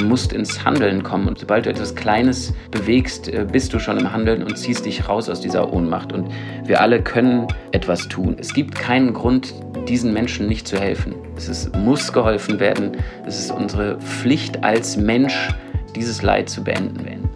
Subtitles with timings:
[0.00, 3.98] Du musst ins Handeln kommen und sobald du etwas Kleines bewegst, äh, bist du schon
[3.98, 6.14] im Handeln und ziehst dich raus aus dieser Ohnmacht.
[6.14, 6.30] Und
[6.64, 8.36] wir alle können etwas tun.
[8.40, 9.52] Es gibt keinen Grund,
[9.88, 11.14] diesen Menschen nicht zu helfen.
[11.36, 12.92] Es ist, muss geholfen werden.
[13.26, 15.50] Es ist unsere Pflicht als Mensch,
[15.94, 17.28] dieses Leid zu beenden.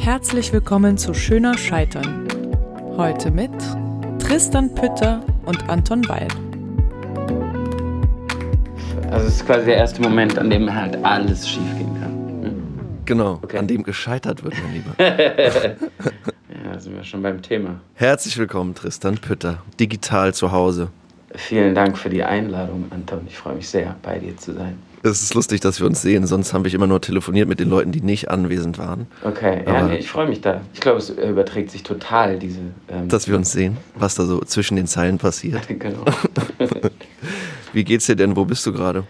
[0.00, 2.26] Herzlich willkommen zu Schöner Scheitern.
[2.96, 3.52] Heute mit
[4.18, 6.26] Tristan Pütter und Anton Weil.
[9.14, 12.40] Also es ist quasi der erste Moment, an dem halt alles schief gehen kann.
[12.40, 12.52] Ne?
[13.04, 13.58] Genau, okay.
[13.58, 14.92] an dem gescheitert wird, mein Lieber.
[16.64, 17.80] ja, sind wir schon beim Thema.
[17.94, 20.88] Herzlich willkommen, Tristan Pütter, digital zu Hause.
[21.36, 23.20] Vielen Dank für die Einladung, Anton.
[23.28, 24.78] Ich freue mich sehr, bei dir zu sein.
[25.04, 27.68] Es ist lustig, dass wir uns sehen, sonst haben wir immer nur telefoniert mit den
[27.68, 29.06] Leuten, die nicht anwesend waren.
[29.22, 30.62] Okay, ja, nee, ich freue mich da.
[30.72, 32.58] Ich glaube, es überträgt sich total, diese.
[32.88, 35.68] Ähm, dass wir uns sehen, was da so zwischen den Zeilen passiert.
[35.78, 36.04] genau.
[37.74, 38.36] Wie geht's dir denn?
[38.36, 39.02] Wo bist du gerade?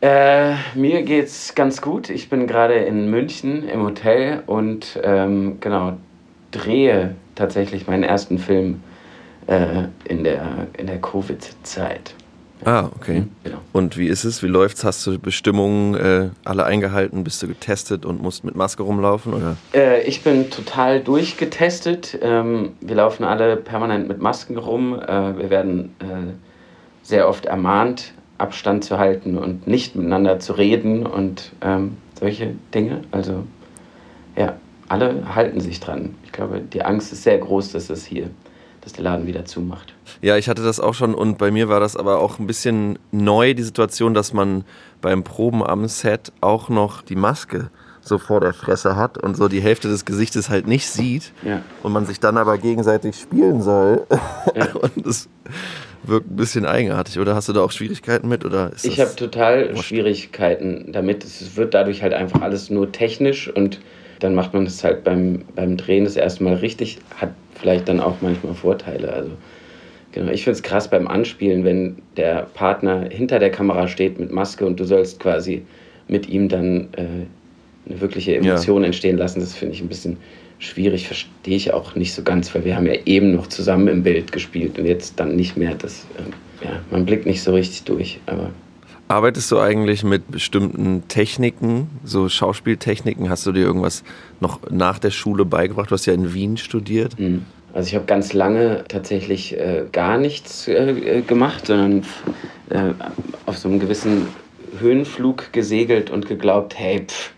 [0.00, 2.08] Äh, mir geht's ganz gut.
[2.08, 5.94] Ich bin gerade in München im Hotel und ähm, genau
[6.52, 8.82] drehe tatsächlich meinen ersten Film
[9.48, 12.14] äh, in der, in der Covid-Zeit.
[12.64, 13.24] Ah, okay.
[13.42, 13.58] Genau.
[13.72, 14.40] Und wie ist es?
[14.42, 14.84] Wie läuft's?
[14.84, 17.24] Hast du Bestimmungen äh, alle eingehalten?
[17.24, 19.34] Bist du getestet und musst mit Maske rumlaufen?
[19.34, 19.56] Oder?
[19.74, 22.18] Äh, ich bin total durchgetestet.
[22.22, 24.94] Ähm, wir laufen alle permanent mit Masken rum.
[24.94, 26.45] Äh, wir werden äh,
[27.06, 33.02] sehr oft ermahnt, Abstand zu halten und nicht miteinander zu reden und ähm, solche Dinge.
[33.10, 33.44] Also
[34.36, 34.56] ja,
[34.88, 36.14] alle halten sich dran.
[36.24, 38.30] Ich glaube, die Angst ist sehr groß, dass es hier
[38.86, 39.94] dass der Laden wieder zumacht.
[40.22, 43.00] Ja, ich hatte das auch schon und bei mir war das aber auch ein bisschen
[43.10, 44.64] neu, die Situation, dass man
[45.00, 49.48] beim Proben am Set auch noch die Maske so vor der Fresse hat und so
[49.48, 51.62] die Hälfte des Gesichtes halt nicht sieht ja.
[51.82, 54.06] und man sich dann aber gegenseitig spielen soll.
[54.54, 54.72] Ja.
[54.74, 55.28] und das
[56.02, 57.18] wirkt ein bisschen eigenartig.
[57.18, 58.44] Oder hast du da auch Schwierigkeiten mit?
[58.44, 61.24] Oder ich habe total Schwierigkeiten damit.
[61.24, 63.80] Es wird dadurch halt einfach alles nur technisch und
[64.20, 68.00] dann macht man es halt beim, beim Drehen das erste Mal richtig, hat vielleicht dann
[68.00, 69.12] auch manchmal Vorteile.
[69.12, 69.30] Also
[70.12, 74.32] genau, ich finde es krass beim Anspielen, wenn der Partner hinter der Kamera steht mit
[74.32, 75.64] Maske und du sollst quasi
[76.08, 77.26] mit ihm dann äh,
[77.88, 78.86] eine wirkliche Emotion ja.
[78.86, 79.40] entstehen lassen.
[79.40, 80.16] Das finde ich ein bisschen
[80.58, 84.02] schwierig, verstehe ich auch nicht so ganz, weil wir haben ja eben noch zusammen im
[84.02, 85.74] Bild gespielt und jetzt dann nicht mehr.
[85.74, 88.50] Das, äh, ja, man blickt nicht so richtig durch, aber
[89.08, 93.30] Arbeitest du eigentlich mit bestimmten Techniken, so Schauspieltechniken?
[93.30, 94.02] Hast du dir irgendwas
[94.40, 95.92] noch nach der Schule beigebracht?
[95.92, 97.18] Du hast ja in Wien studiert.
[97.18, 97.44] Mhm.
[97.72, 102.04] Also ich habe ganz lange tatsächlich äh, gar nichts äh, gemacht, sondern
[102.70, 102.94] äh,
[103.44, 104.26] auf so einem gewissen
[104.80, 107.32] Höhenflug gesegelt und geglaubt, hey, pff,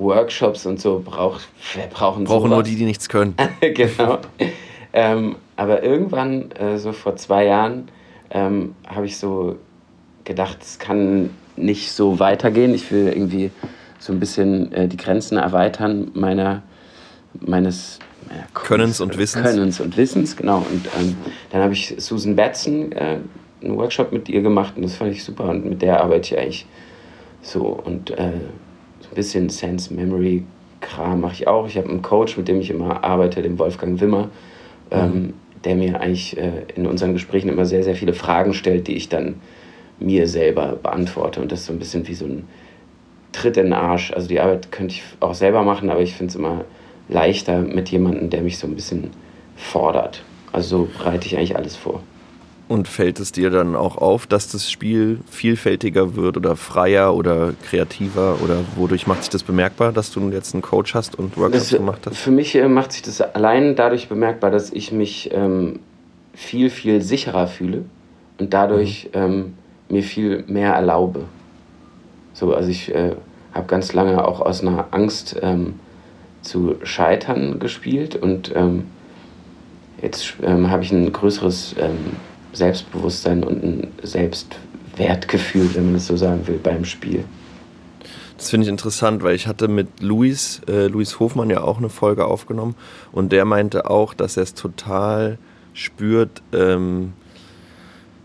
[0.00, 2.56] Workshops und so braucht, wir brauchen Brauchen sowas.
[2.56, 3.34] nur die, die nichts können.
[3.60, 4.18] genau.
[4.92, 7.88] Ähm, aber irgendwann, äh, so vor zwei Jahren,
[8.30, 9.56] ähm, habe ich so
[10.24, 12.74] gedacht, es kann nicht so weitergehen.
[12.74, 13.50] Ich will irgendwie
[13.98, 16.62] so ein bisschen äh, die Grenzen erweitern meiner,
[17.38, 17.98] meines
[18.30, 19.44] ja, Könnens und Wissens.
[19.44, 20.58] Könnens und Wissens, genau.
[20.58, 21.16] Und ähm,
[21.50, 23.18] dann habe ich Susan Batson äh,
[23.62, 25.44] einen Workshop mit ihr gemacht und das fand ich super.
[25.50, 26.66] Und mit der arbeite ich eigentlich
[27.42, 27.66] so.
[27.66, 28.69] Und äh, so
[29.10, 30.44] ein bisschen Sense Memory
[30.80, 31.66] Kram mache ich auch.
[31.66, 34.30] Ich habe einen Coach, mit dem ich immer arbeite, dem Wolfgang Wimmer,
[34.90, 35.32] ähm, mhm.
[35.64, 39.08] der mir eigentlich äh, in unseren Gesprächen immer sehr, sehr viele Fragen stellt, die ich
[39.08, 39.36] dann
[39.98, 41.40] mir selber beantworte.
[41.40, 42.48] Und das ist so ein bisschen wie so ein
[43.32, 44.12] Tritt in den Arsch.
[44.12, 46.64] Also die Arbeit könnte ich auch selber machen, aber ich finde es immer
[47.08, 49.10] leichter mit jemandem, der mich so ein bisschen
[49.56, 50.22] fordert.
[50.52, 52.02] Also so bereite ich eigentlich alles vor.
[52.70, 57.52] Und fällt es dir dann auch auf, dass das Spiel vielfältiger wird oder freier oder
[57.68, 61.70] kreativer oder wodurch macht sich das bemerkbar, dass du jetzt einen Coach hast und Workshops
[61.70, 62.16] das, gemacht hast?
[62.16, 65.80] Für mich äh, macht sich das allein dadurch bemerkbar, dass ich mich ähm,
[66.32, 67.86] viel, viel sicherer fühle
[68.38, 69.20] und dadurch mhm.
[69.20, 69.54] ähm,
[69.88, 71.24] mir viel mehr erlaube.
[72.34, 73.16] So, also ich äh,
[73.52, 75.80] habe ganz lange auch aus einer Angst ähm,
[76.42, 78.84] zu scheitern gespielt und ähm,
[80.00, 86.16] jetzt ähm, habe ich ein größeres ähm, Selbstbewusstsein und ein Selbstwertgefühl, wenn man es so
[86.16, 87.24] sagen will, beim Spiel.
[88.36, 91.90] Das finde ich interessant, weil ich hatte mit Luis, äh, Luis Hofmann ja auch eine
[91.90, 92.74] Folge aufgenommen
[93.12, 95.36] und der meinte auch, dass er es total
[95.74, 97.12] spürt, ähm,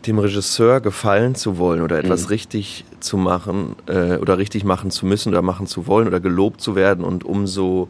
[0.08, 2.28] dem Regisseur gefallen zu wollen oder etwas mhm.
[2.30, 6.62] richtig zu machen äh, oder richtig machen zu müssen oder machen zu wollen oder gelobt
[6.62, 7.90] zu werden und umso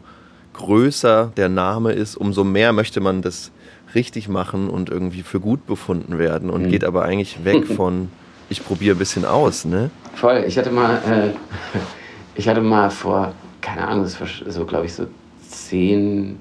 [0.54, 3.52] größer der Name ist, umso mehr möchte man das
[3.96, 6.68] richtig machen und irgendwie für gut befunden werden und mhm.
[6.68, 8.08] geht aber eigentlich weg von
[8.48, 9.90] ich probiere ein bisschen aus, ne?
[10.14, 10.44] Voll.
[10.46, 11.78] Ich hatte mal, äh,
[12.36, 15.06] ich hatte mal vor, keine Ahnung, das war so, glaube ich, so
[15.48, 16.38] zehn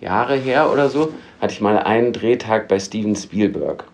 [0.00, 3.84] Jahre her oder so, hatte ich mal einen Drehtag bei Steven Spielberg.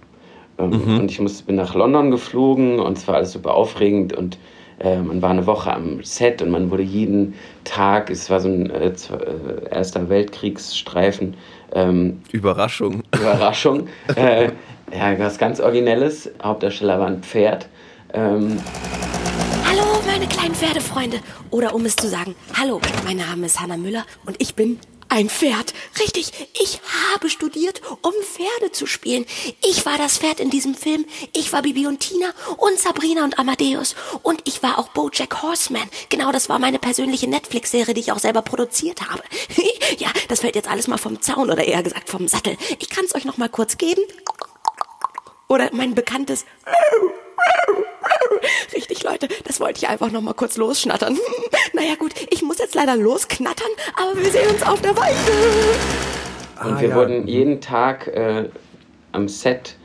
[0.58, 1.00] Ähm, mhm.
[1.00, 4.38] Und ich muss, bin nach London geflogen und es war alles super aufregend und
[4.80, 7.34] Äh, man war eine Woche am Set und man wurde jeden
[7.64, 11.34] Tag, es war so ein äh, äh Erster Weltkriegsstreifen.
[11.72, 13.02] Ähm, Überraschung.
[13.14, 13.88] Überraschung.
[14.16, 14.50] äh,
[14.92, 16.30] ja, was ganz Originelles.
[16.42, 17.68] Hauptdarsteller war ein Pferd.
[18.12, 18.58] Ähm,
[19.66, 21.18] Hallo, meine kleinen Pferdefreunde.
[21.50, 24.78] Oder um es zu sagen, hallo, mein Name ist Hanna Müller und ich bin
[25.14, 25.74] ein Pferd.
[26.00, 26.80] Richtig, ich
[27.12, 29.24] habe studiert, um Pferde zu spielen.
[29.64, 31.06] Ich war das Pferd in diesem Film.
[31.32, 33.94] Ich war Bibi und Tina und Sabrina und Amadeus.
[34.24, 35.88] Und ich war auch Bojack Horseman.
[36.08, 39.22] Genau, das war meine persönliche Netflix-Serie, die ich auch selber produziert habe.
[39.98, 42.56] ja, das fällt jetzt alles mal vom Zaun oder eher gesagt vom Sattel.
[42.80, 44.02] Ich kann es euch noch mal kurz geben.
[45.46, 46.44] Oder mein bekanntes
[48.74, 51.18] Richtig, Leute, das wollte ich einfach noch mal kurz losschnattern.
[51.72, 55.14] naja gut, ich muss jetzt leider losknattern, aber wir sehen uns auf der Weide.
[56.62, 56.94] Und ah, wir ja.
[56.94, 58.48] wurden jeden Tag äh,
[59.12, 59.76] am Set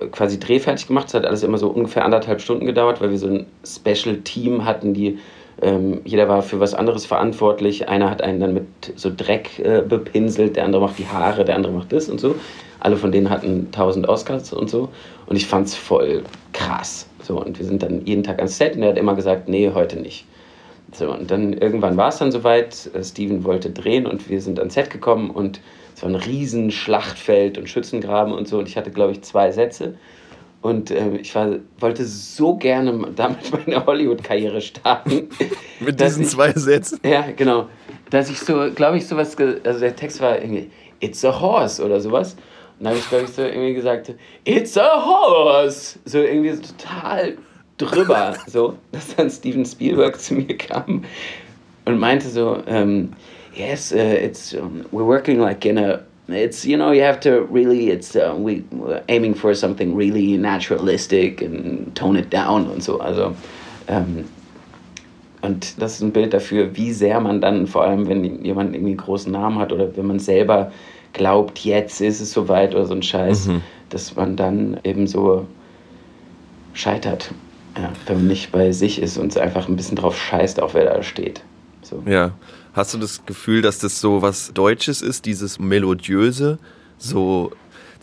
[0.00, 1.08] äh, quasi drehfertig gemacht.
[1.08, 4.94] Es hat alles immer so ungefähr anderthalb Stunden gedauert, weil wir so ein Special-Team hatten,
[4.94, 5.18] die
[5.62, 7.88] ähm, jeder war für was anderes verantwortlich.
[7.88, 8.66] Einer hat einen dann mit
[8.96, 12.34] so Dreck äh, bepinselt, der andere macht die Haare, der andere macht das und so.
[12.80, 14.90] Alle von denen hatten 1000 Oscars und so.
[15.26, 16.22] Und ich fand es voll
[16.52, 17.06] krass.
[17.24, 19.70] So, und wir sind dann jeden Tag ans Set und er hat immer gesagt, nee,
[19.72, 20.26] heute nicht.
[20.92, 24.58] So, und dann irgendwann war es dann soweit, äh, Steven wollte drehen und wir sind
[24.58, 25.60] ans Set gekommen und
[25.96, 29.50] es war ein riesen Schlachtfeld und Schützengraben und so und ich hatte, glaube ich, zwei
[29.50, 29.94] Sätze
[30.64, 35.28] und äh, ich war, wollte so gerne damit meine Hollywood-Karriere starten.
[35.80, 37.00] Mit diesen ich, zwei Sätzen?
[37.04, 37.68] Ja, genau.
[38.10, 42.00] Dass ich so, glaube ich, sowas, also der Text war irgendwie, it's a horse oder
[42.00, 42.36] sowas.
[42.80, 44.12] Und habe ich, glaube ich, so irgendwie gesagt,
[44.44, 45.98] it's a horse.
[46.04, 47.36] So irgendwie so total
[47.78, 48.34] drüber.
[48.46, 51.04] so, dass dann Steven Spielberg zu mir kam
[51.84, 53.12] und meinte so, um, ähm,
[53.54, 57.46] yes, uh, it's, um, we're working like in a, it's, you know, you have to
[57.50, 62.82] really, it's, uh, we, we're aiming for something really naturalistic and tone it down und
[62.82, 62.98] so.
[63.00, 63.34] Also,
[63.88, 64.24] ähm,
[65.42, 68.92] und das ist ein Bild dafür, wie sehr man dann, vor allem wenn jemand irgendwie
[68.92, 70.72] einen großen Namen hat oder wenn man selber
[71.14, 73.62] glaubt, jetzt ist es soweit oder so ein Scheiß, mhm.
[73.88, 75.46] dass man dann eben so
[76.74, 77.32] scheitert.
[77.76, 80.84] Ja, wenn man nicht bei sich ist und einfach ein bisschen drauf scheißt, auch wer
[80.84, 81.42] da steht.
[81.82, 82.02] So.
[82.06, 82.32] Ja.
[82.72, 86.58] Hast du das Gefühl, dass das so was Deutsches ist, dieses Melodiöse,
[86.98, 87.52] so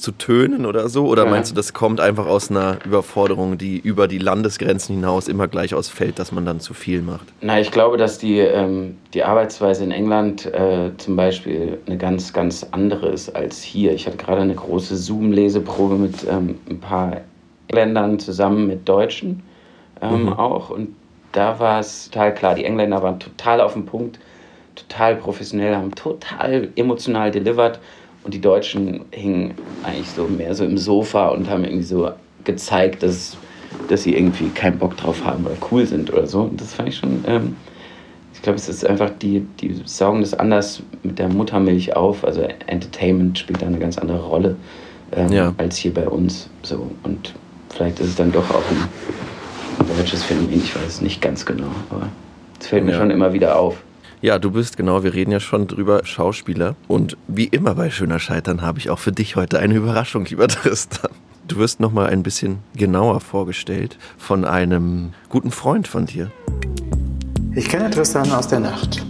[0.01, 1.07] zu tönen oder so?
[1.07, 1.29] Oder ja.
[1.29, 5.73] meinst du, das kommt einfach aus einer Überforderung, die über die Landesgrenzen hinaus immer gleich
[5.73, 7.27] ausfällt, dass man dann zu viel macht?
[7.41, 12.33] Na, ich glaube, dass die, ähm, die Arbeitsweise in England äh, zum Beispiel eine ganz,
[12.33, 13.93] ganz andere ist als hier.
[13.93, 17.21] Ich hatte gerade eine große Zoom-Leseprobe mit ähm, ein paar
[17.67, 19.43] Engländern zusammen mit Deutschen
[20.01, 20.33] ähm, mhm.
[20.33, 20.69] auch.
[20.69, 20.95] Und
[21.31, 24.19] da war es total klar, die Engländer waren total auf dem Punkt,
[24.75, 27.79] total professionell, haben total emotional delivered
[28.23, 32.11] und die Deutschen hingen eigentlich so mehr so im Sofa und haben irgendwie so
[32.43, 33.37] gezeigt, dass,
[33.87, 36.41] dass sie irgendwie keinen Bock drauf haben oder cool sind oder so.
[36.41, 37.55] Und das fand ich schon, ähm,
[38.33, 42.23] ich glaube, es ist einfach, die, die saugen das anders mit der Muttermilch auf.
[42.23, 44.55] Also Entertainment spielt da eine ganz andere Rolle
[45.11, 45.53] ähm, ja.
[45.57, 46.49] als hier bei uns.
[46.63, 46.89] So.
[47.03, 47.33] Und
[47.69, 48.87] vielleicht ist es dann doch auch ein,
[49.79, 52.09] ein deutsches Phänomen, ich weiß es nicht ganz genau, aber
[52.59, 52.99] es fällt mir ja.
[52.99, 53.81] schon immer wieder auf.
[54.21, 56.75] Ja, du bist genau, wir reden ja schon drüber, Schauspieler.
[56.87, 60.47] Und wie immer bei Schöner Scheitern habe ich auch für dich heute eine Überraschung, lieber
[60.47, 61.09] Tristan.
[61.47, 66.29] Du wirst noch mal ein bisschen genauer vorgestellt von einem guten Freund von dir.
[67.55, 69.03] Ich kenne Tristan aus der Nacht.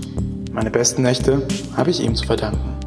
[0.53, 2.77] Meine besten Nächte habe ich ihm zu verdanken.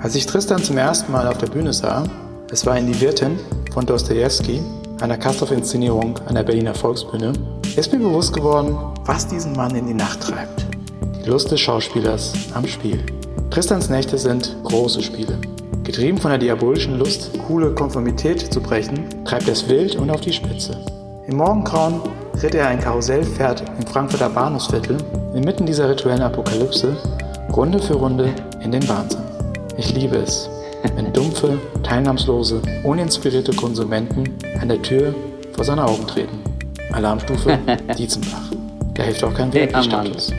[0.00, 2.04] Als ich Tristan zum ersten Mal auf der Bühne sah,
[2.50, 3.38] es war in Die Wirtin
[3.74, 4.62] von Dostoevsky,
[5.02, 7.34] einer Kastorf-Inszenierung an der Berliner Volksbühne,
[7.76, 8.74] ist mir bewusst geworden,
[9.04, 10.63] was diesen Mann in die Nacht treibt.
[11.24, 12.98] Die Lust des Schauspielers am Spiel.
[13.48, 15.38] Tristans Nächte sind große Spiele.
[15.82, 20.20] Getrieben von der diabolischen Lust, coole Konformität zu brechen, treibt er es wild und auf
[20.20, 20.76] die Spitze.
[21.26, 22.02] Im Morgengrauen
[22.42, 24.98] ritt er ein Karussellpferd im Frankfurter Bahnhofsviertel
[25.34, 26.94] inmitten dieser rituellen Apokalypse
[27.56, 28.28] Runde für Runde
[28.62, 29.22] in den Wahnsinn.
[29.78, 30.50] Ich liebe es,
[30.94, 34.24] wenn dumpfe, teilnahmslose, uninspirierte Konsumenten
[34.60, 35.14] an der Tür
[35.54, 36.38] vor seine Augen treten.
[36.92, 37.58] Alarmstufe
[37.98, 38.50] Dietzenbach.
[38.92, 40.30] Da hilft auch kein VIP-Status.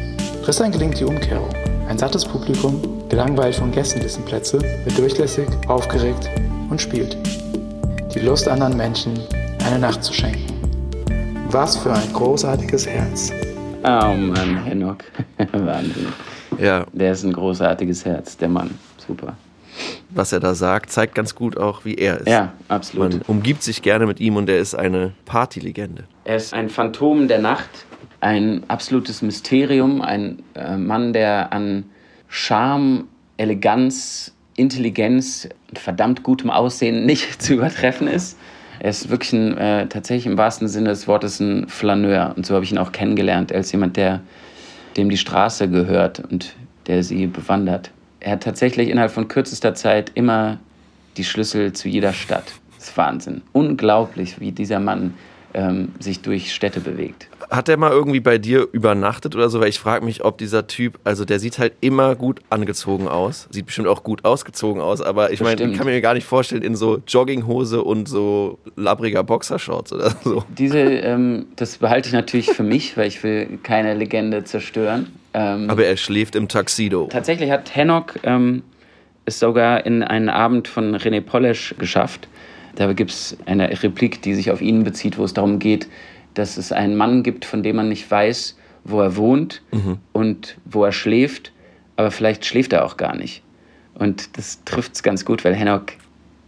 [0.45, 1.49] Tristan gelingt die Umkehrung.
[1.89, 6.29] Ein sattes Publikum, gelangweilt von Gästenlissenplätze, wird durchlässig, aufgeregt
[6.69, 7.17] und spielt.
[8.13, 9.19] Die Lust anderen Menschen
[9.65, 10.45] eine Nacht zu schenken.
[11.49, 13.31] Was für ein großartiges Herz.
[13.83, 14.99] Oh Mann, Henok.
[15.51, 16.13] Wahnsinn.
[16.59, 16.85] Ja.
[16.93, 18.77] Der ist ein großartiges Herz, der Mann.
[19.07, 19.35] Super.
[20.11, 22.27] Was er da sagt, zeigt ganz gut auch, wie er ist.
[22.27, 23.13] Ja, absolut.
[23.13, 26.03] Man umgibt sich gerne mit ihm und er ist eine Partylegende.
[26.23, 27.87] Er ist ein Phantom der Nacht,
[28.25, 31.85] ein absolutes Mysterium, ein äh, Mann, der an
[32.27, 33.03] Charme,
[33.37, 38.39] Eleganz, Intelligenz und verdammt gutem Aussehen nicht zu übertreffen ist.
[38.79, 42.33] Er ist wirklich ein, äh, tatsächlich im wahrsten Sinne des Wortes ein Flaneur.
[42.35, 44.21] Und so habe ich ihn auch kennengelernt, als jemand, der
[44.97, 46.55] dem die Straße gehört und
[46.87, 47.91] der sie bewandert.
[48.21, 50.57] Er hat tatsächlich innerhalb von kürzester Zeit immer
[51.17, 52.53] die Schlüssel zu jeder Stadt.
[52.75, 53.43] Das ist Wahnsinn.
[53.51, 55.13] Unglaublich, wie dieser Mann
[55.55, 57.27] ähm, sich durch Städte bewegt.
[57.49, 59.59] Hat er mal irgendwie bei dir übernachtet oder so?
[59.59, 63.47] Weil ich frage mich, ob dieser Typ, also der sieht halt immer gut angezogen aus.
[63.51, 66.61] Sieht bestimmt auch gut ausgezogen aus, aber ich meine, ich kann mir gar nicht vorstellen,
[66.61, 70.43] in so Jogginghose und so labriger Boxershorts oder so.
[70.57, 75.07] Diese, ähm, das behalte ich natürlich für mich, weil ich will keine Legende zerstören.
[75.33, 77.07] Ähm, aber er schläft im Taxido.
[77.11, 78.63] Tatsächlich hat Hennock ähm,
[79.25, 82.27] es sogar in einen Abend von René Polesch geschafft.
[82.75, 85.87] Da gibt es eine Replik, die sich auf ihn bezieht, wo es darum geht,
[86.33, 89.97] dass es einen Mann gibt, von dem man nicht weiß, wo er wohnt mhm.
[90.13, 91.51] und wo er schläft,
[91.95, 93.41] aber vielleicht schläft er auch gar nicht.
[93.95, 95.93] Und das trifft es ganz gut, weil Hennock,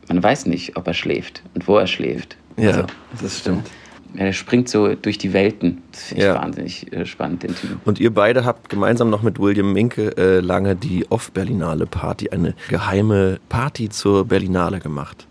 [0.10, 2.38] man weiß nicht, ob er schläft und wo er schläft.
[2.58, 2.84] Ja, also,
[3.22, 3.70] das stimmt.
[4.16, 5.84] Er springt so durch die Welten.
[5.92, 6.36] Das finde ich ja.
[6.36, 7.80] wahnsinnig äh, spannend, den Typen.
[7.86, 12.56] Und ihr beide habt gemeinsam noch mit William Minke äh, lange die Off-Berlinale Party, eine
[12.70, 15.28] geheime Party zur Berlinale gemacht.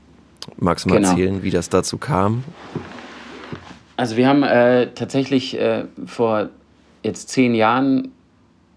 [0.59, 1.11] Magst du mal genau.
[1.11, 2.45] erzählen, wie das dazu kam?
[3.97, 6.51] Also wir haben äh, tatsächlich äh, vor
[7.03, 8.13] jetzt zehn Jahren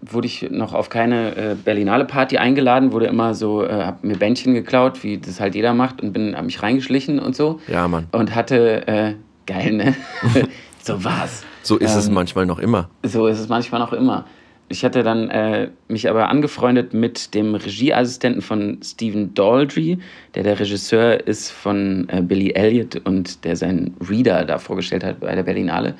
[0.02, 4.16] wurde ich noch auf keine äh, Berlinale Party eingeladen, wurde immer so, äh, hab mir
[4.16, 7.60] Bändchen geklaut, wie das halt jeder macht und bin, hab mich reingeschlichen und so.
[7.68, 8.06] Ja, Mann.
[8.12, 9.14] Und hatte, äh,
[9.46, 9.94] geil, ne?
[10.82, 11.44] so war's.
[11.62, 12.88] So ist ähm, es manchmal noch immer.
[13.02, 14.24] So ist es manchmal noch immer.
[14.72, 19.98] Ich hatte dann äh, mich aber angefreundet mit dem Regieassistenten von Stephen Daldry,
[20.36, 25.18] der der Regisseur ist von äh, Billy Elliot und der seinen Reader da vorgestellt hat
[25.18, 25.96] bei der Berlinale.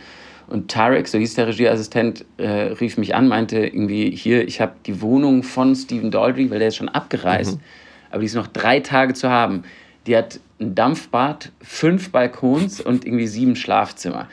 [0.46, 4.74] Und Tarek, so hieß der Regieassistent, äh, rief mich an, meinte irgendwie, hier, ich habe
[4.86, 7.64] die Wohnung von Stephen Daldry, weil der ist schon abgereist, mhm.
[8.12, 9.64] aber die ist noch drei Tage zu haben.
[10.06, 14.28] Die hat ein Dampfbad, fünf Balkons und irgendwie sieben Schlafzimmer.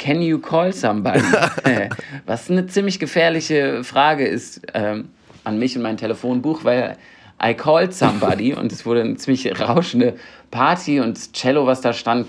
[0.00, 1.20] Can you call somebody?
[2.26, 5.10] Was eine ziemlich gefährliche Frage ist ähm,
[5.44, 6.96] an mich und mein Telefonbuch, weil
[7.42, 10.16] I called somebody und es wurde eine ziemlich rauschende
[10.50, 12.26] Party und das Cello, was da stand,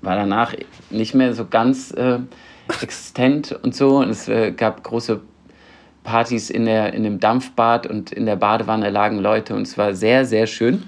[0.00, 0.54] war danach
[0.88, 2.20] nicht mehr so ganz äh,
[2.80, 3.98] existent und so.
[3.98, 5.20] Und es äh, gab große
[6.04, 9.92] Partys in, der, in dem Dampfbad und in der Badewanne lagen Leute und es war
[9.94, 10.84] sehr, sehr schön.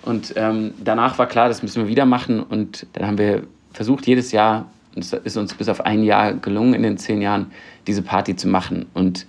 [0.00, 3.42] Und ähm, danach war klar, das müssen wir wieder machen und dann haben wir
[3.74, 7.22] versucht, jedes Jahr und es ist uns bis auf ein Jahr gelungen, in den zehn
[7.22, 7.46] Jahren
[7.86, 8.86] diese Party zu machen.
[8.94, 9.26] Und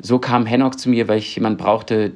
[0.00, 2.12] so kam Hennock zu mir, weil ich jemanden brauchte,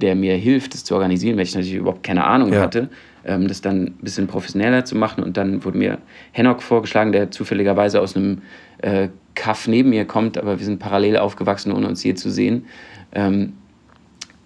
[0.00, 2.60] der mir hilft, das zu organisieren, weil ich natürlich überhaupt keine Ahnung ja.
[2.60, 2.90] hatte,
[3.24, 5.24] ähm, das dann ein bisschen professioneller zu machen.
[5.24, 5.98] Und dann wurde mir
[6.32, 8.42] Hennock vorgeschlagen, der zufälligerweise aus einem
[8.78, 12.66] äh, Kaff neben mir kommt, aber wir sind parallel aufgewachsen, ohne uns je zu sehen.
[13.12, 13.54] Ähm,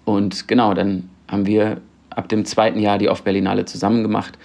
[0.04, 4.38] und genau, dann haben wir ab dem zweiten Jahr die Off-Berlinale zusammen gemacht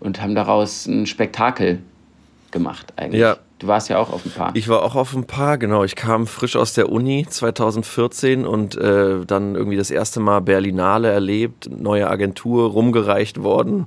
[0.00, 1.80] und haben daraus ein Spektakel
[2.50, 3.20] gemacht eigentlich.
[3.20, 3.36] Ja.
[3.58, 4.50] Du warst ja auch auf ein paar.
[4.54, 5.82] Ich war auch auf ein paar, genau.
[5.82, 11.10] Ich kam frisch aus der Uni 2014 und äh, dann irgendwie das erste Mal Berlinale
[11.10, 13.86] erlebt, neue Agentur rumgereicht worden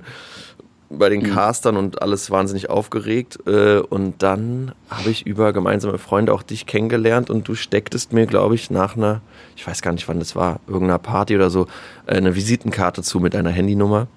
[0.90, 1.32] bei den mhm.
[1.32, 3.38] Castern und alles wahnsinnig aufgeregt.
[3.46, 8.26] Äh, und dann habe ich über gemeinsame Freunde auch dich kennengelernt und du stecktest mir,
[8.26, 9.20] glaube ich, nach einer,
[9.56, 11.68] ich weiß gar nicht wann das war, irgendeiner Party oder so,
[12.06, 14.08] eine Visitenkarte zu mit einer Handynummer.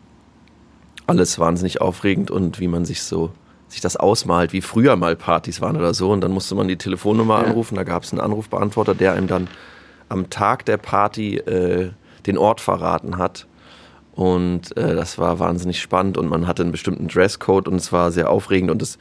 [1.05, 3.31] Alles wahnsinnig aufregend und wie man sich so
[3.74, 6.12] sich das ausmalt, wie früher mal Partys waren oder so.
[6.12, 7.48] Und dann musste man die Telefonnummer ja.
[7.48, 7.75] anrufen.
[7.75, 9.48] Da gab es einen Anrufbeantworter, der einem dann
[10.10, 11.92] am Tag der Party äh,
[12.25, 13.48] den Ort verraten hat.
[14.13, 18.12] Und äh, das war wahnsinnig spannend und man hatte einen bestimmten Dresscode und es war
[18.12, 19.00] sehr aufregend und es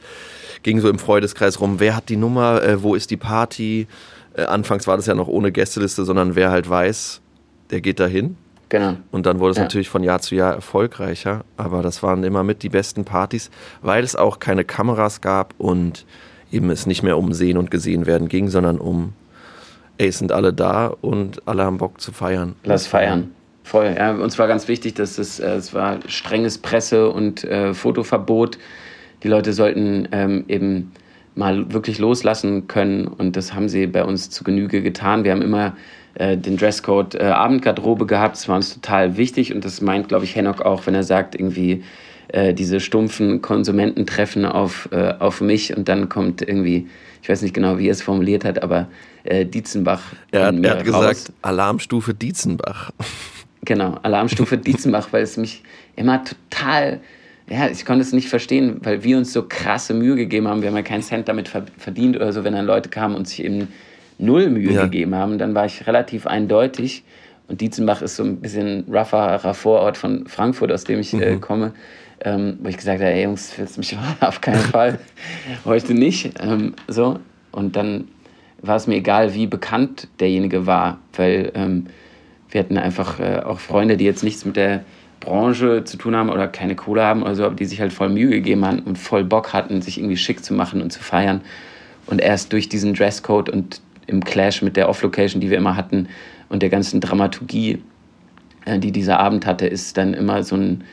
[0.63, 3.85] ging so im Freudeskreis rum, wer hat die Nummer, äh, wo ist die Party.
[4.33, 7.21] Äh, anfangs war das ja noch ohne Gästeliste, sondern wer halt weiß,
[7.69, 8.37] der geht dahin.
[8.73, 8.95] Genau.
[9.11, 9.63] Und dann wurde es ja.
[9.65, 13.51] natürlich von Jahr zu Jahr erfolgreicher, aber das waren immer mit die besten Partys,
[13.83, 16.07] weil es auch keine Kameras gab und
[16.51, 19.13] eben es nicht mehr um Sehen und Gesehen werden ging, sondern um,
[19.99, 22.55] ey, es sind alle da und alle haben Bock zu feiern.
[22.63, 23.29] Lass feiern.
[23.61, 23.93] Voll.
[23.95, 28.57] Ja, uns war ganz wichtig, dass es, äh, es war strenges Presse- und äh, Fotoverbot.
[29.21, 30.93] Die Leute sollten ähm, eben
[31.35, 35.25] mal wirklich loslassen können und das haben sie bei uns zu Genüge getan.
[35.25, 35.75] Wir haben immer
[36.15, 38.35] äh, den Dresscode äh, Abendgarderobe gehabt.
[38.35, 41.35] Das war uns total wichtig und das meint, glaube ich, Hennock auch, wenn er sagt,
[41.35, 41.83] irgendwie
[42.29, 46.87] äh, diese stumpfen Konsumententreffen auf, äh, auf mich und dann kommt irgendwie,
[47.21, 48.87] ich weiß nicht genau, wie er es formuliert hat, aber
[49.23, 50.01] äh, Dietzenbach.
[50.31, 52.91] Er hat, er hat gesagt, Alarmstufe Dietzenbach.
[53.65, 55.63] Genau, Alarmstufe Dietzenbach, weil es mich
[55.95, 56.99] immer total
[57.49, 60.61] ja, ich konnte es nicht verstehen, weil wir uns so krasse Mühe gegeben haben.
[60.61, 63.43] Wir haben ja keinen Cent damit verdient oder so, wenn dann Leute kamen und sich
[63.43, 63.67] eben
[64.17, 64.83] null Mühe ja.
[64.83, 67.03] gegeben haben, dann war ich relativ eindeutig.
[67.47, 71.21] Und Dietzenbach ist so ein bisschen rougherer Vorort von Frankfurt, aus dem ich äh, mhm.
[71.23, 71.73] äh, komme.
[72.23, 74.99] ähm, wo ich gesagt habe, ey Jungs, willst du mich auf keinen Fall,
[75.65, 76.31] heute nicht.
[76.41, 77.19] Ähm, so.
[77.51, 78.07] Und dann
[78.61, 81.87] war es mir egal, wie bekannt derjenige war, weil ähm,
[82.49, 84.83] wir hatten einfach äh, auch Freunde, die jetzt nichts mit der
[85.19, 88.09] Branche zu tun haben oder keine Kohle haben oder so, aber die sich halt voll
[88.09, 91.41] Mühe gegeben haben und voll Bock hatten, sich irgendwie schick zu machen und zu feiern.
[92.05, 96.07] Und erst durch diesen Dresscode und im Clash mit der Off-Location, die wir immer hatten
[96.49, 97.81] und der ganzen Dramaturgie,
[98.65, 100.83] äh, die dieser Abend hatte, ist dann immer so ein,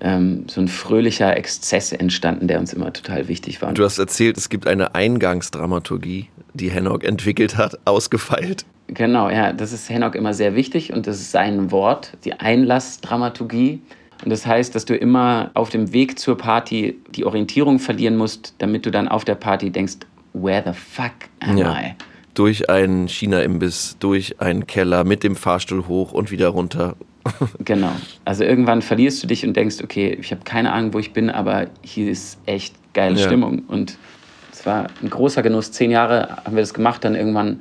[0.00, 3.72] ähm, so ein fröhlicher Exzess entstanden, der uns immer total wichtig war.
[3.72, 8.64] Du hast erzählt, es gibt eine Eingangsdramaturgie, die Hennock entwickelt hat, ausgefeilt.
[8.88, 13.82] Genau, ja, das ist Hennock immer sehr wichtig und das ist sein Wort, die Einlassdramaturgie.
[14.24, 18.54] Und das heißt, dass du immer auf dem Weg zur Party die Orientierung verlieren musst,
[18.58, 19.98] damit du dann auf der Party denkst,
[20.32, 21.72] where the fuck am ja.
[21.72, 21.94] I?
[22.38, 26.94] Durch einen China-Imbiss, durch einen Keller, mit dem Fahrstuhl hoch und wieder runter.
[27.64, 27.92] genau.
[28.24, 31.30] Also irgendwann verlierst du dich und denkst, okay, ich habe keine Ahnung, wo ich bin,
[31.30, 33.26] aber hier ist echt geile ja.
[33.26, 33.64] Stimmung.
[33.66, 33.98] Und
[34.52, 35.72] es war ein großer Genuss.
[35.72, 37.60] Zehn Jahre haben wir das gemacht, dann irgendwann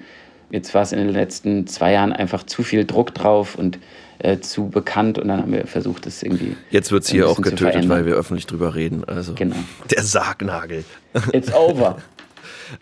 [0.50, 3.79] Jetzt war es in den letzten zwei Jahren einfach zu viel Druck drauf und
[4.19, 6.55] äh, zu bekannt und dann haben wir versucht, das irgendwie.
[6.72, 9.03] Jetzt wird es hier auch getötet, weil wir öffentlich drüber reden.
[9.03, 9.57] Also genau.
[9.91, 10.86] der Sargnagel.
[11.34, 11.98] It's over.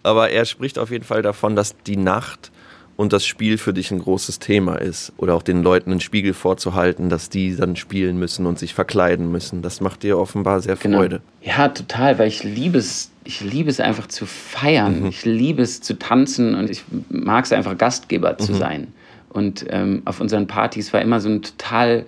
[0.04, 2.52] Aber er spricht auf jeden Fall davon, dass die Nacht
[2.98, 5.12] und das Spiel für dich ein großes Thema ist.
[5.18, 9.32] Oder auch den Leuten einen Spiegel vorzuhalten, dass die dann spielen müssen und sich verkleiden
[9.32, 9.62] müssen.
[9.62, 11.00] Das macht dir offenbar sehr genau.
[11.00, 11.22] Freude.
[11.42, 15.02] Ja, total, weil ich liebe es, ich liebe es einfach zu feiern.
[15.02, 15.06] Mhm.
[15.08, 18.58] Ich liebe es zu tanzen und ich mag es einfach Gastgeber zu mhm.
[18.58, 18.88] sein.
[19.30, 22.06] Und ähm, auf unseren Partys war immer so eine total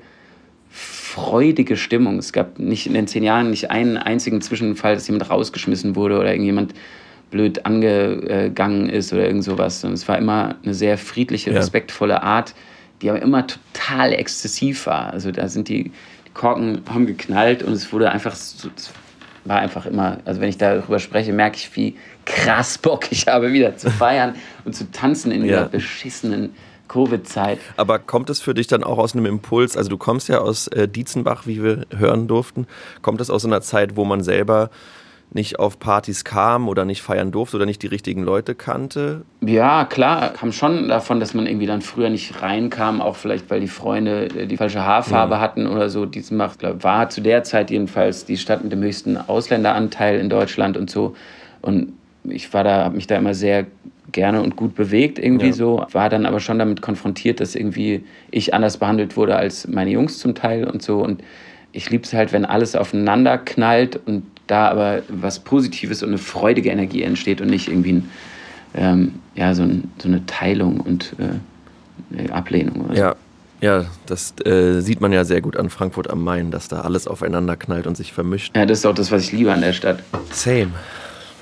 [0.70, 2.20] freudige Stimmung.
[2.20, 6.20] Es gab nicht in den zehn Jahren nicht einen einzigen Zwischenfall, dass jemand rausgeschmissen wurde
[6.20, 6.74] oder irgendjemand
[7.30, 9.84] blöd angegangen ist oder irgend sowas.
[9.84, 12.54] Und es war immer eine sehr friedliche, respektvolle Art,
[13.02, 15.12] die aber immer total exzessiv war.
[15.12, 15.92] Also da sind die,
[16.26, 18.70] die Korken haben geknallt und es wurde einfach, es
[19.46, 23.54] war einfach immer, also wenn ich darüber spreche, merke ich, wie krass Bock ich habe,
[23.54, 25.58] wieder zu feiern und zu tanzen in ja.
[25.58, 26.56] dieser beschissenen
[26.88, 27.60] Covid-Zeit.
[27.76, 29.76] Aber kommt es für dich dann auch aus einem Impuls?
[29.76, 32.66] Also du kommst ja aus äh, Dietzenbach, wie wir hören durften.
[33.02, 34.70] Kommt es aus einer Zeit, wo man selber
[35.32, 39.24] nicht auf Partys kam oder nicht feiern durfte oder nicht die richtigen Leute kannte?
[39.42, 43.60] Ja, klar, kam schon davon, dass man irgendwie dann früher nicht reinkam, auch vielleicht, weil
[43.60, 45.40] die Freunde äh, die falsche Haarfarbe mhm.
[45.40, 46.06] hatten oder so.
[46.06, 50.90] Diesmach war zu der Zeit jedenfalls die Stadt mit dem höchsten Ausländeranteil in Deutschland und
[50.90, 51.16] so.
[51.62, 53.66] Und ich war da, habe mich da immer sehr
[54.12, 55.54] gerne und gut bewegt irgendwie ja.
[55.54, 59.92] so, war dann aber schon damit konfrontiert, dass irgendwie ich anders behandelt wurde als meine
[59.92, 61.22] Jungs zum Teil und so und
[61.74, 66.18] ich liebe es halt, wenn alles aufeinander knallt und da aber was Positives und eine
[66.18, 68.10] freudige Energie entsteht und nicht irgendwie ein,
[68.74, 72.90] ähm, ja, so, ein, so, eine Teilung und äh, Ablehnung.
[72.94, 73.16] Ja.
[73.60, 77.08] Ja, das äh, sieht man ja sehr gut an Frankfurt am Main, dass da alles
[77.08, 78.56] aufeinander knallt und sich vermischt.
[78.56, 80.04] Ja, das ist auch das, was ich liebe an der Stadt.
[80.32, 80.74] Same.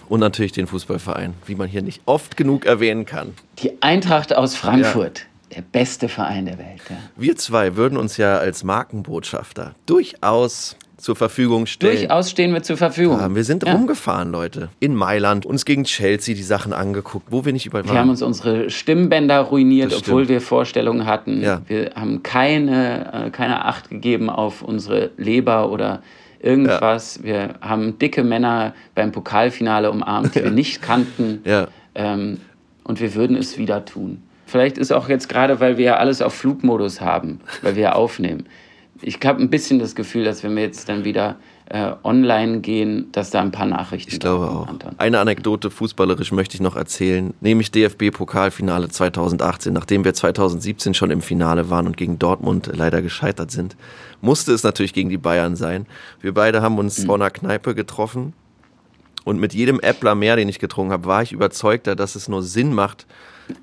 [0.08, 3.34] Und natürlich den Fußballverein, wie man hier nicht oft genug erwähnen kann.
[3.60, 5.20] Die Eintracht aus Frankfurt.
[5.20, 5.26] Ja.
[5.58, 6.82] Der beste Verein der Welt.
[6.90, 6.98] Ja.
[7.16, 11.98] Wir zwei würden uns ja als Markenbotschafter durchaus zur Verfügung stellen.
[11.98, 13.20] Durchaus stehen wir zur Verfügung.
[13.20, 13.74] Ja, wir sind ja.
[13.74, 14.70] rumgefahren, Leute.
[14.80, 17.94] In Mailand, uns gegen Chelsea die Sachen angeguckt, wo wir nicht überall waren.
[17.94, 21.42] Wir haben uns unsere Stimmbänder ruiniert, obwohl wir Vorstellungen hatten.
[21.42, 21.62] Ja.
[21.68, 26.02] Wir haben keine, äh, keine Acht gegeben auf unsere Leber oder
[26.40, 27.24] irgendwas.
[27.24, 31.42] Wir haben dicke Männer beim Pokalfinale umarmt, die wir nicht kannten.
[31.96, 32.40] Ähm,
[32.84, 34.22] und wir würden es wieder tun.
[34.46, 38.46] Vielleicht ist auch jetzt gerade, weil wir ja alles auf Flugmodus haben, weil wir aufnehmen
[39.06, 41.36] ich habe ein bisschen das Gefühl, dass wenn wir jetzt dann wieder
[41.70, 44.68] äh, online gehen, dass da ein paar Nachrichten Ich glaube auch.
[44.68, 44.96] Anton.
[44.98, 49.74] Eine Anekdote fußballerisch möchte ich noch erzählen, nämlich DFB-Pokalfinale 2018.
[49.74, 53.76] Nachdem wir 2017 schon im Finale waren und gegen Dortmund leider gescheitert sind,
[54.22, 55.86] musste es natürlich gegen die Bayern sein.
[56.22, 57.06] Wir beide haben uns mhm.
[57.06, 58.34] vor einer Kneipe getroffen
[59.24, 62.42] und mit jedem Äppler mehr, den ich getrunken habe, war ich überzeugter, dass es nur
[62.42, 63.06] Sinn macht.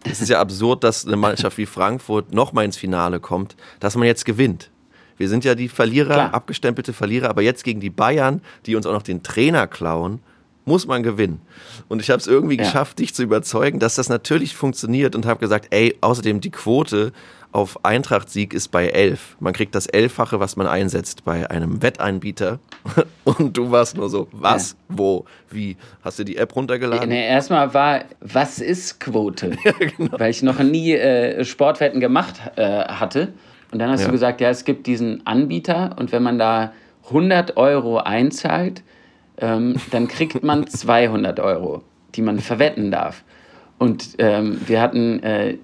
[0.05, 3.96] Es ist ja absurd, dass eine Mannschaft wie Frankfurt noch mal ins Finale kommt, dass
[3.96, 4.71] man jetzt gewinnt.
[5.16, 6.35] Wir sind ja die Verlierer, Klar.
[6.35, 10.20] abgestempelte Verlierer, aber jetzt gegen die Bayern, die uns auch noch den Trainer klauen,
[10.64, 11.40] muss man gewinnen.
[11.88, 12.64] Und ich habe es irgendwie ja.
[12.64, 17.12] geschafft, dich zu überzeugen, dass das natürlich funktioniert und habe gesagt, ey, außerdem die Quote
[17.53, 19.37] auf Eintracht-Sieg ist bei 11.
[19.38, 22.59] Man kriegt das Elffache, was man einsetzt bei einem Wetteinbieter.
[23.25, 24.96] Und du warst nur so, was, ja.
[24.96, 25.77] wo, wie?
[26.03, 27.11] Hast du die App runtergeladen?
[27.11, 29.53] Nee, erstmal war, was ist Quote?
[29.64, 30.18] ja, genau.
[30.18, 33.35] Weil ich noch nie äh, Sportwetten gemacht äh, hatte.
[33.72, 34.06] Und dann hast ja.
[34.06, 36.72] du gesagt, ja, es gibt diesen Anbieter und wenn man da
[37.06, 38.82] 100 Euro einzahlt,
[39.38, 41.82] ähm, dann kriegt man 200 Euro,
[42.14, 43.24] die man verwetten darf.
[43.78, 45.56] Und ähm, wir hatten äh,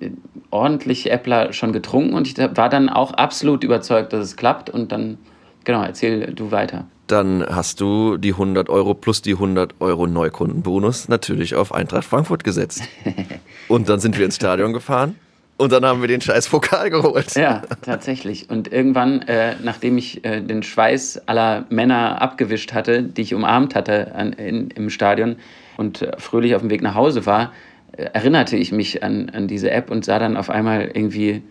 [0.51, 4.71] ordentlich Äppler schon getrunken und ich war dann auch absolut überzeugt, dass es klappt.
[4.71, 5.19] Und dann,
[5.65, 6.87] genau, erzähl du weiter.
[7.07, 12.43] dann hast du die 100 Euro plus die 100 Euro Neukundenbonus natürlich auf Eintracht Frankfurt
[12.43, 12.83] gesetzt.
[13.69, 15.15] Und dann sind wir ins Stadion gefahren
[15.59, 17.35] und dann haben wir den scheiß Pokal geholt.
[17.35, 18.49] Ja, tatsächlich.
[18.49, 23.75] Und irgendwann, äh, nachdem ich äh, den Schweiß aller Männer abgewischt hatte, die ich umarmt
[23.75, 25.37] hatte an, in, im Stadion
[25.77, 27.53] und äh, fröhlich auf dem Weg nach Hause war,
[27.93, 31.43] äh, erinnerte ich mich an, an diese App und sah dann auf einmal irgendwie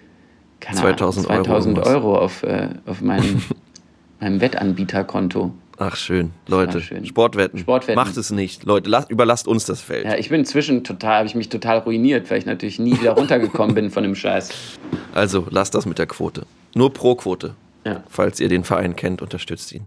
[0.61, 3.43] keine 2000 Ahnung, 2000 Euro Euro, auf, äh, auf meinem,
[4.21, 5.51] meinem Wettanbieterkonto.
[5.79, 7.05] Ach schön, Leute, schön.
[7.05, 7.59] Sportwetten.
[7.59, 7.95] Sportwetten.
[7.95, 8.65] Macht es nicht.
[8.65, 10.05] Leute, lasst, überlasst uns das Feld.
[10.05, 13.11] Ja, ich bin inzwischen total, habe ich mich total ruiniert, weil ich natürlich nie wieder
[13.11, 14.49] runtergekommen bin von dem Scheiß.
[15.13, 16.47] Also lasst das mit der Quote.
[16.73, 17.53] Nur pro Quote.
[17.85, 18.03] Ja.
[18.09, 19.83] Falls ihr den Verein kennt, unterstützt ihn.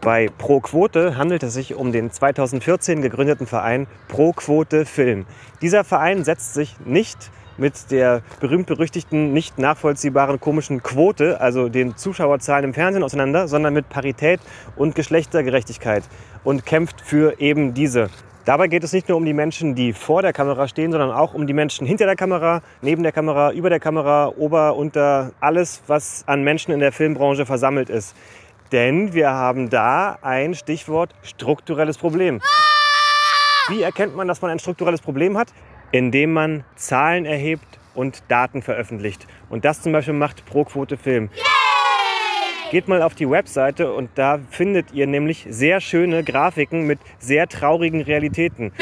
[0.00, 5.26] Bei Pro Quote handelt es sich um den 2014 gegründeten Verein Pro Quote Film.
[5.62, 7.18] Dieser Verein setzt sich nicht
[7.58, 13.88] mit der berühmt-berüchtigten, nicht nachvollziehbaren komischen Quote, also den Zuschauerzahlen im Fernsehen auseinander, sondern mit
[13.88, 14.40] Parität
[14.76, 16.04] und Geschlechtergerechtigkeit
[16.44, 18.10] und kämpft für eben diese.
[18.46, 21.34] Dabei geht es nicht nur um die Menschen, die vor der Kamera stehen, sondern auch
[21.34, 25.82] um die Menschen hinter der Kamera, neben der Kamera, über der Kamera, ober, unter, alles,
[25.88, 28.14] was an Menschen in der Filmbranche versammelt ist.
[28.70, 32.40] Denn wir haben da ein Stichwort strukturelles Problem.
[33.68, 35.48] Wie erkennt man, dass man ein strukturelles Problem hat?
[35.92, 39.26] Indem man Zahlen erhebt und Daten veröffentlicht.
[39.48, 41.30] Und das zum Beispiel macht Pro-Quote Film.
[42.70, 47.46] Geht mal auf die Webseite und da findet ihr nämlich sehr schöne Grafiken mit sehr
[47.46, 48.72] traurigen Realitäten.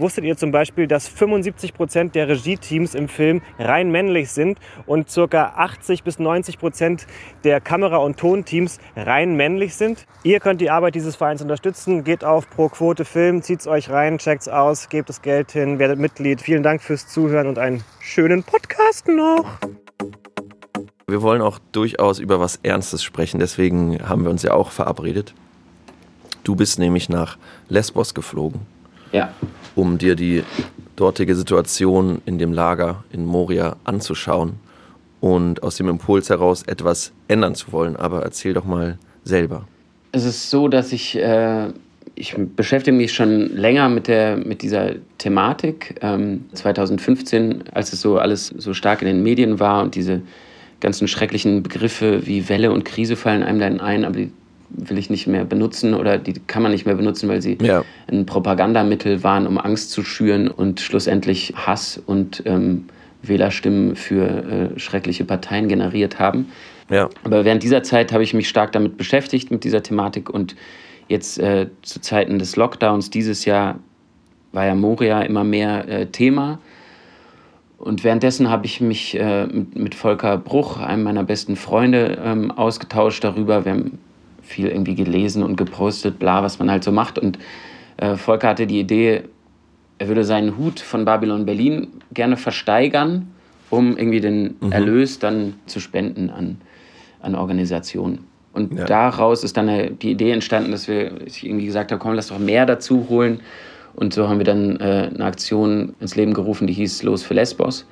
[0.00, 5.14] Wusstet ihr zum Beispiel, dass 75 Prozent der Regie-Teams im Film rein männlich sind und
[5.14, 5.52] ca.
[5.56, 7.06] 80 bis 90 Prozent
[7.44, 10.06] der Kamera- und Tonteams rein männlich sind?
[10.22, 12.02] Ihr könnt die Arbeit dieses Vereins unterstützen.
[12.02, 15.98] Geht auf Pro Quote Film, zieht's euch rein, checkt's aus, gebt das Geld hin, werdet
[15.98, 16.40] Mitglied.
[16.40, 19.58] Vielen Dank fürs Zuhören und einen schönen Podcast noch.
[21.06, 25.34] Wir wollen auch durchaus über was Ernstes sprechen, deswegen haben wir uns ja auch verabredet.
[26.42, 27.36] Du bist nämlich nach
[27.68, 28.62] Lesbos geflogen,
[29.12, 29.32] Ja,
[29.74, 30.42] um dir die
[30.96, 34.54] dortige Situation in dem Lager in Moria anzuschauen
[35.20, 37.96] und aus dem Impuls heraus etwas ändern zu wollen.
[37.96, 39.66] Aber erzähl doch mal selber.
[40.12, 41.68] es ist so, dass ich, äh,
[42.14, 45.96] ich beschäftige mich schon länger mit, der, mit dieser Thematik.
[46.02, 50.22] Ähm, 2015, als es so alles so stark in den Medien war und diese
[50.80, 54.32] ganzen schrecklichen Begriffe wie Welle und Krise fallen einem dann ein, aber die
[54.70, 57.84] will ich nicht mehr benutzen oder die kann man nicht mehr benutzen, weil sie Ja.
[58.10, 62.86] ein Propagandamittel waren, um Angst zu schüren und schlussendlich Hass und ähm,
[63.22, 66.46] Wählerstimmen für äh, schreckliche Parteien generiert haben.
[66.88, 70.30] Ja, Aber während dieser Zeit habe ich mich stark damit beschäftigt, mit dieser Thematik.
[70.30, 70.56] Und
[71.08, 73.78] jetzt äh, zu Zeiten des Lockdowns dieses Jahr
[74.52, 76.58] war ja Moria immer mehr äh, Thema.
[77.78, 82.50] Und währenddessen habe ich mich äh, mit, mit Volker Bruch, einem meiner besten Freunde, ähm,
[82.50, 83.64] ausgetauscht darüber.
[83.64, 83.98] Wir haben
[84.50, 87.18] viel irgendwie gelesen und gepostet, bla, was man halt so macht.
[87.18, 87.38] Und
[87.96, 89.22] äh, Volker hatte die Idee,
[89.98, 93.28] er würde seinen Hut von Babylon Berlin gerne versteigern,
[93.70, 96.60] um irgendwie den Erlös dann zu spenden an,
[97.20, 98.26] an Organisationen.
[98.52, 98.84] Und Ja.
[98.84, 102.28] daraus ist dann eine, die Idee entstanden, dass wir ich irgendwie gesagt haben, komm, lass
[102.28, 103.40] doch mehr dazu holen.
[103.94, 107.34] Und so haben wir dann äh, eine Aktion ins Leben gerufen, die hieß Los für
[107.34, 107.86] Lesbos.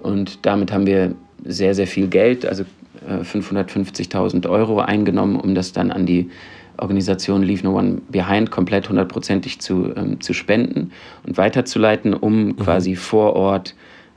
[0.00, 2.64] Und damit haben wir sehr, sehr viel Geld, also
[3.08, 6.30] äh, 550.000 Euro eingenommen, um das dann an die
[6.76, 10.92] Organisation Leave No One Behind komplett hundertprozentig zu, ähm, zu spenden
[11.26, 13.74] und weiterzuleiten, um quasi vor Ort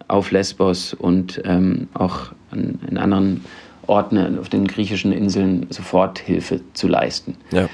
[0.07, 3.43] auf Lesbos und ähm, auch an, in anderen
[3.87, 7.35] Orten auf den griechischen Inseln Soforthilfe zu leisten.
[7.51, 7.67] ja.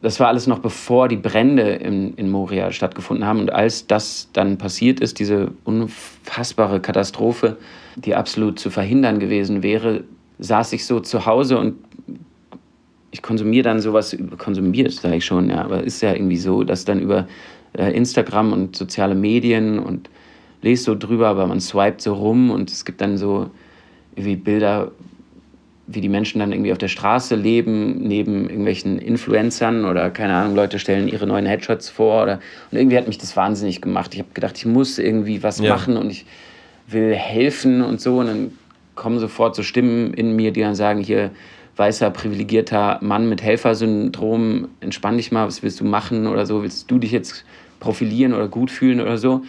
[0.00, 3.40] Das war alles noch bevor die Brände in, in Moria stattgefunden haben.
[3.40, 7.56] Und als das dann passiert ist, diese unfassbare Katastrophe,
[7.96, 10.04] die absolut zu verhindern gewesen wäre,
[10.38, 11.74] saß ich so zu Hause und
[13.10, 16.84] ich konsumiere dann sowas, konsumiert sage ich schon, ja, aber ist ja irgendwie so, dass
[16.84, 17.26] dann über
[17.76, 20.10] äh, Instagram und soziale Medien und
[20.62, 23.50] lese so drüber, aber man swiped so rum und es gibt dann so
[24.14, 24.92] irgendwie Bilder,
[25.90, 30.54] wie die Menschen dann irgendwie auf der Straße leben, neben irgendwelchen Influencern oder keine Ahnung,
[30.54, 34.12] Leute stellen ihre neuen Headshots vor oder und irgendwie hat mich das wahnsinnig gemacht.
[34.12, 35.74] Ich habe gedacht, ich muss irgendwie was Ja.
[35.74, 36.26] machen und ich
[36.88, 38.52] will helfen und so und dann
[38.94, 41.30] kommen sofort so Stimmen in mir, die dann sagen, hier
[41.76, 46.90] weißer, privilegierter Mann mit Helfersyndrom, entspann dich mal, was willst du machen oder so, willst
[46.90, 47.44] du dich jetzt
[47.80, 49.42] profilieren oder gut fühlen oder so.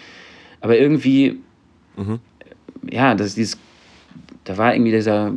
[0.61, 1.39] Aber irgendwie,
[2.89, 3.57] ja, das ist dieses,
[4.45, 5.33] da war irgendwie dieser,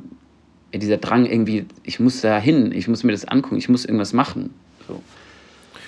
[0.74, 4.12] dieser Drang irgendwie, ich muss da hin, ich muss mir das angucken, ich muss irgendwas
[4.12, 4.50] machen.
[4.88, 5.02] So.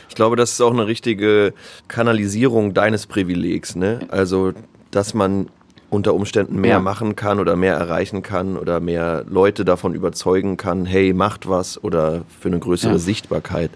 [0.08, 1.54] Ich glaube, das ist auch eine richtige
[1.88, 3.74] Kanalisierung deines Privilegs.
[3.76, 4.00] Ne?
[4.08, 4.52] Also,
[4.90, 5.48] dass man
[5.90, 6.80] unter Umständen mehr Ja.
[6.80, 11.82] machen kann oder mehr erreichen kann oder mehr Leute davon überzeugen kann, hey, macht was
[11.82, 12.98] oder für eine größere Ja.
[12.98, 13.70] Sichtbarkeit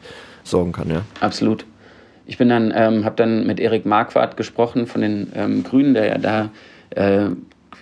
[0.45, 1.03] sorgen kann, ja.
[1.21, 1.65] Absolut.
[2.27, 6.07] Ich bin dann, ähm, habe dann mit Erik Marquardt gesprochen von den ähm, Grünen, der
[6.07, 6.51] ja da
[6.91, 7.31] äh,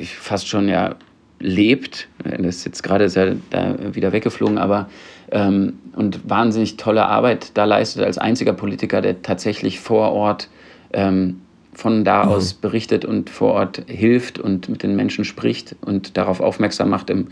[0.04, 0.94] fast schon ja
[1.38, 2.08] lebt.
[2.24, 4.88] Er ist jetzt gerade ist er da wieder weggeflogen, aber
[5.30, 10.48] ähm, und wahnsinnig tolle Arbeit da leistet als einziger Politiker, der tatsächlich vor Ort
[10.92, 11.40] ähm,
[11.74, 16.40] von da aus berichtet und vor Ort hilft und mit den Menschen spricht und darauf
[16.40, 17.28] aufmerksam macht im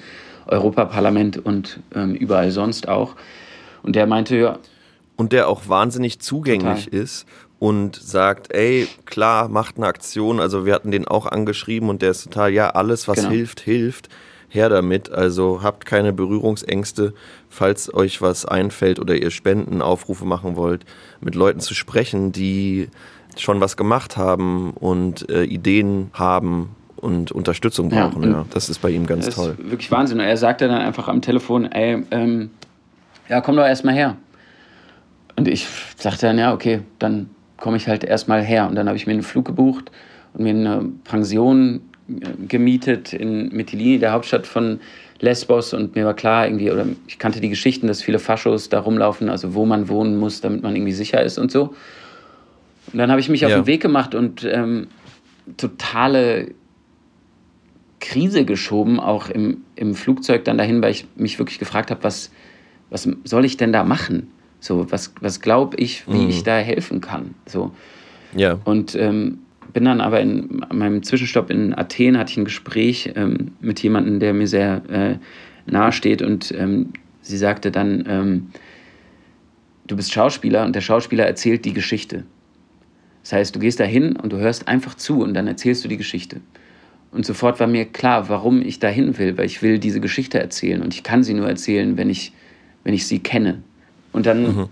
[0.46, 3.16] Europaparlament und ähm, überall sonst auch.
[3.82, 4.58] Und der meinte, ja,
[5.16, 7.00] Und der auch wahnsinnig zugänglich Total.
[7.00, 7.26] ist
[7.58, 10.40] und sagt, ey, klar, macht eine Aktion.
[10.40, 13.30] Also wir hatten den auch angeschrieben und der ist total, ja, alles, was Genau.
[13.30, 14.08] hilft, hilft.
[14.48, 15.10] Her damit.
[15.10, 17.12] Also habt keine Berührungsängste,
[17.50, 20.84] falls euch was einfällt oder ihr Spendenaufrufe machen wollt,
[21.20, 22.88] mit Leuten zu sprechen, die
[23.36, 28.22] schon was gemacht haben und äh, Ideen haben und Unterstützung Ja, brauchen.
[28.22, 29.56] und Ja, das ist bei ihm ganz toll.
[29.58, 30.20] ist wirklich Wahnsinn.
[30.20, 32.50] Er sagte dann einfach am Telefon, ey, ähm,
[33.28, 34.16] ja, komm doch erstmal her.
[35.36, 37.28] Und ich sagte dann, ja, okay, dann
[37.64, 38.68] komme ich halt erstmal her.
[38.68, 39.90] Und dann habe ich mir einen Flug gebucht
[40.34, 44.80] und mir eine Pension äh, gemietet in Mytilini, der Hauptstadt von
[45.20, 45.72] Lesbos.
[45.72, 49.30] Und mir war klar, irgendwie, oder ich kannte die Geschichten, dass viele Faschos da rumlaufen,
[49.30, 51.74] also wo man wohnen muss, damit man irgendwie sicher ist und so.
[52.92, 53.56] Und dann habe ich mich auf Ja.
[53.62, 54.88] den Weg gemacht und ähm,
[55.56, 56.48] totale
[57.98, 62.30] Krise geschoben, auch im, im Flugzeug dann dahin, weil ich mich wirklich gefragt habe, was,
[62.90, 64.28] was soll ich denn da machen?
[64.64, 66.30] So, was, was glaube ich, wie Mhm.
[66.30, 67.34] ich da helfen kann?
[67.44, 67.70] So.
[68.34, 69.40] Ja, Und ähm,
[69.74, 74.20] bin dann aber in meinem Zwischenstopp in Athen hatte ich ein Gespräch ähm, mit jemandem,
[74.20, 78.46] der mir sehr äh, nahe steht und ähm, sie sagte dann, ähm,
[79.86, 82.24] du bist Schauspieler und der Schauspieler erzählt die Geschichte.
[83.22, 85.88] Das heißt, du gehst da hin und du hörst einfach zu und dann erzählst du
[85.88, 86.40] die Geschichte.
[87.12, 90.40] Und sofort war mir klar, warum ich da hin will, weil ich will diese Geschichte
[90.40, 92.32] erzählen und ich kann sie nur erzählen, wenn ich,
[92.82, 93.62] wenn ich sie kenne.
[94.14, 94.68] Und dann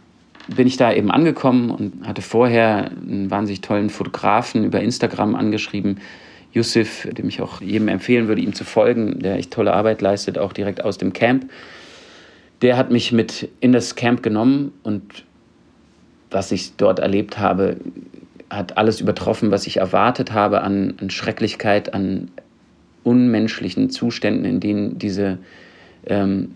[0.56, 5.98] bin ich da eben angekommen und hatte vorher einen wahnsinnig tollen Fotografen über Instagram angeschrieben,
[6.52, 10.38] Yusuf, dem ich auch jedem empfehlen würde, ihm zu folgen, der echt tolle Arbeit leistet,
[10.38, 11.50] auch direkt aus dem Camp.
[12.62, 15.24] Der hat mich mit in das Camp genommen und
[16.30, 17.78] was ich dort erlebt habe,
[18.48, 22.30] hat alles übertroffen, was ich erwartet habe an, an Schrecklichkeit, an
[23.02, 25.38] unmenschlichen Zuständen, in denen diese
[26.06, 26.54] ähm,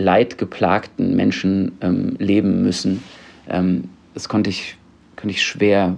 [0.00, 3.02] leidgeplagten Menschen ähm, leben müssen.
[3.48, 3.84] Ähm,
[4.14, 4.76] das konnte ich,
[5.16, 5.96] konnte ich schwer,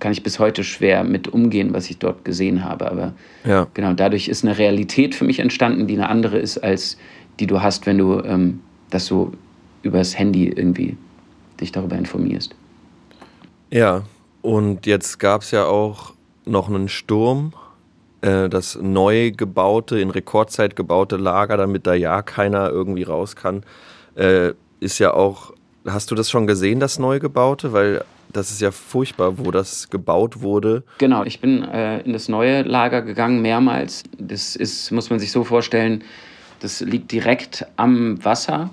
[0.00, 2.90] kann ich bis heute schwer mit umgehen, was ich dort gesehen habe.
[2.90, 3.12] Aber
[3.44, 3.66] ja.
[3.74, 6.98] genau, dadurch ist eine Realität für mich entstanden, die eine andere ist, als
[7.38, 9.32] die du hast, wenn du ähm, das so
[9.82, 10.96] übers Handy irgendwie
[11.60, 12.54] dich darüber informierst.
[13.70, 14.02] Ja,
[14.42, 17.52] und jetzt gab es ja auch noch einen Sturm.
[18.22, 23.62] Äh, das neu gebaute, in Rekordzeit gebaute Lager, damit da ja keiner irgendwie raus kann,
[24.16, 25.52] äh, ist ja auch.
[25.86, 27.72] Hast du das schon gesehen, das neu gebaute?
[27.72, 30.84] Weil das ist ja furchtbar, wo das gebaut wurde.
[30.98, 34.04] Genau, ich bin äh, in das neue Lager gegangen, mehrmals.
[34.18, 36.04] Das ist, muss man sich so vorstellen,
[36.60, 38.70] das liegt direkt am Wasser,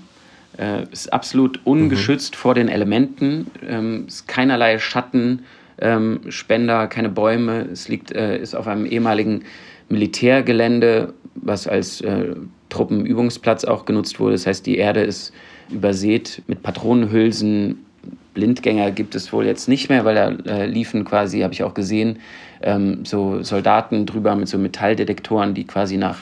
[0.58, 5.46] äh, ist absolut ungeschützt vor den Elementen, ähm, ist keinerlei Schatten,
[5.80, 7.68] ähm, Spender, keine Bäume.
[7.72, 9.44] Es liegt, äh, ist auf einem ehemaligen
[9.90, 12.36] Militärgelände, was als äh,
[12.70, 14.34] Truppenübungsplatz auch genutzt wurde.
[14.34, 15.34] Das heißt, die Erde ist
[15.70, 17.86] übersät mit Patronenhülsen.
[18.34, 21.74] Blindgänger gibt es wohl jetzt nicht mehr, weil da äh, liefen quasi, habe ich auch
[21.74, 22.20] gesehen,
[22.62, 26.20] ähm, so Soldaten drüber mit so Metalldetektoren, die quasi nach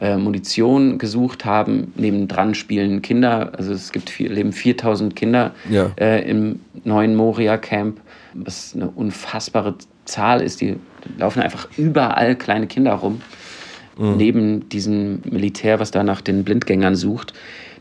[0.00, 1.92] äh, Munition gesucht haben.
[1.96, 5.90] Nebendran spielen Kinder, also es gibt vier, leben 4000 Kinder Ja.
[5.96, 8.00] äh, im neuen Moria-Camp,
[8.34, 10.60] was eine unfassbare Zahl ist.
[10.60, 10.76] Die
[11.18, 13.20] laufen einfach überall kleine Kinder rum,
[13.96, 17.32] neben diesem Militär, was da nach den Blindgängern sucht.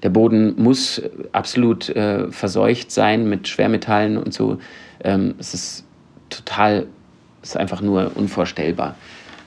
[0.04, 4.60] Der Boden muss absolut äh, verseucht sein mit Schwermetallen und so.
[5.04, 5.86] Ähm, es ist
[6.30, 6.86] total,
[7.42, 8.96] es ist einfach nur unvorstellbar.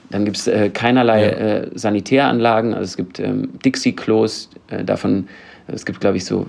[0.09, 1.31] Dann gibt es äh, keinerlei Ja.
[1.31, 2.73] äh, Sanitäranlagen.
[2.73, 5.27] Also es gibt ähm, Dixie-Klos, äh, davon,
[5.67, 6.47] es gibt, glaube ich, so,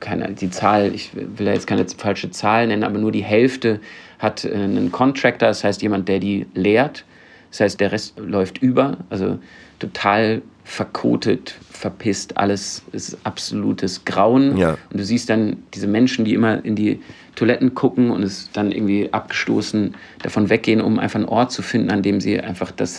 [0.00, 3.80] keine, die Zahl, ich will da jetzt keine falsche Zahl nennen, aber nur die Hälfte
[4.18, 7.04] hat äh, einen Contractor, das heißt jemand, der die leert.
[7.50, 9.38] Das heißt, der Rest läuft über, also
[9.78, 14.58] total verkotet, verpisst, alles ist absolutes Grauen.
[14.58, 14.76] Ja.
[14.90, 17.00] Und du siehst dann diese Menschen, die immer in die
[17.38, 21.90] Toiletten gucken und es dann irgendwie abgestoßen davon weggehen, um einfach einen Ort zu finden,
[21.90, 22.96] an dem sie einfach das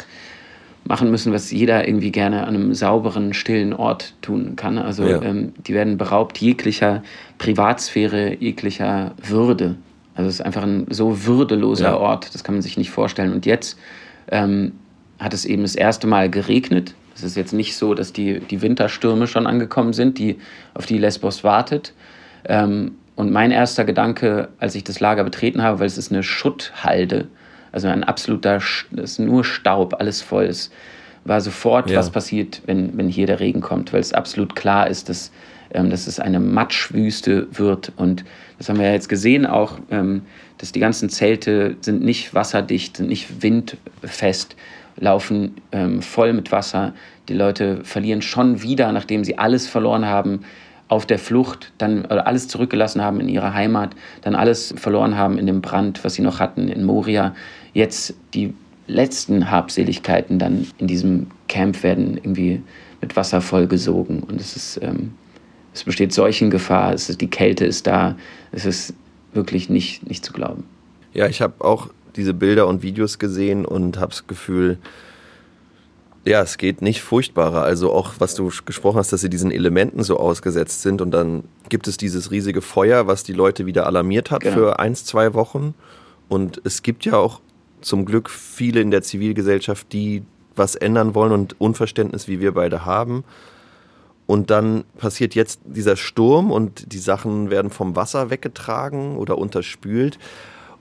[0.85, 4.77] machen müssen, was jeder irgendwie gerne an einem sauberen, stillen Ort tun kann.
[4.77, 5.21] Also Ja.
[5.21, 7.03] ähm, die werden beraubt jeglicher
[7.37, 9.75] Privatsphäre, jeglicher Würde.
[10.15, 11.97] Also es ist einfach ein so würdeloser Ja.
[11.97, 13.33] Ort, das kann man sich nicht vorstellen.
[13.33, 13.77] Und jetzt
[14.31, 14.71] ähm,
[15.19, 16.95] hat es eben das erste Mal geregnet.
[17.15, 20.37] Es ist jetzt nicht so, dass die, die Winterstürme schon angekommen sind, die,
[20.73, 21.93] auf die Lesbos wartet.
[22.45, 26.23] Ähm, und mein erster Gedanke, als ich das Lager betreten habe, weil es ist eine
[26.23, 27.27] Schutthalde,
[27.73, 30.71] also ein absoluter, es ist nur Staub, alles voll ist,
[31.25, 31.99] war sofort, ja.
[31.99, 35.33] was passiert, wenn, wenn hier der Regen kommt, weil es absolut klar ist, dass,
[35.73, 37.91] ähm, dass es eine Matschwüste wird.
[37.97, 38.23] Und
[38.57, 40.21] das haben wir ja jetzt gesehen auch, ähm,
[40.57, 44.55] dass die ganzen Zelte sind nicht wasserdicht, sind nicht windfest,
[44.95, 46.93] laufen ähm, voll mit Wasser.
[47.27, 50.45] Die Leute verlieren schon wieder, nachdem sie alles verloren haben,
[50.89, 55.45] auf der Flucht, dann alles zurückgelassen haben in ihrer Heimat, dann alles verloren haben in
[55.45, 57.35] dem Brand, was sie noch hatten in Moria.
[57.73, 58.53] Jetzt die
[58.87, 62.63] letzten Habseligkeiten dann in diesem Camp werden irgendwie
[63.01, 64.23] mit Wasser vollgesogen.
[64.23, 65.11] Und es ist, ähm,
[65.73, 68.17] es besteht Seuchengefahr, es ist, die Kälte ist da,
[68.51, 68.95] es ist
[69.33, 70.63] wirklich nicht, nicht zu glauben.
[71.13, 74.79] Ja, ich habe auch diese Bilder und Videos gesehen und habe das Gefühl,
[76.25, 77.63] ja, es geht nicht furchtbarer.
[77.63, 81.43] Also auch, was du gesprochen hast, dass sie diesen Elementen so ausgesetzt sind und dann
[81.69, 84.55] gibt es dieses riesige Feuer, was die Leute wieder alarmiert hat genau.
[84.55, 85.73] für eins, zwei Wochen.
[86.27, 87.41] Und es gibt ja auch
[87.81, 90.23] zum Glück viele in der Zivilgesellschaft, die
[90.55, 93.23] was ändern wollen und Unverständnis, wie wir beide haben.
[94.27, 100.19] Und dann passiert jetzt dieser Sturm und die Sachen werden vom Wasser weggetragen oder unterspült.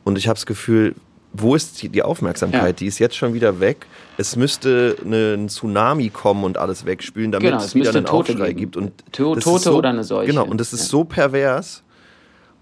[0.05, 0.95] Und ich habe das Gefühl,
[1.41, 2.63] wo ist die Aufmerksamkeit?
[2.63, 2.73] Ja.
[2.73, 3.87] Die ist jetzt schon wieder weg.
[4.17, 8.33] Es müsste ein Tsunami kommen und alles wegspülen, damit genau, es, es wieder einen Tote
[8.33, 8.59] Aufschrei geben.
[8.59, 8.77] gibt.
[8.77, 10.27] Und Tote so, oder eine Seuche.
[10.27, 10.87] Genau, und das ist ja.
[10.87, 11.83] so pervers.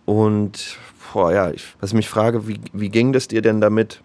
[0.05, 0.79] Und
[1.13, 4.03] boah, ja, ich, was ich mich frage, wie, wie ging das dir denn damit,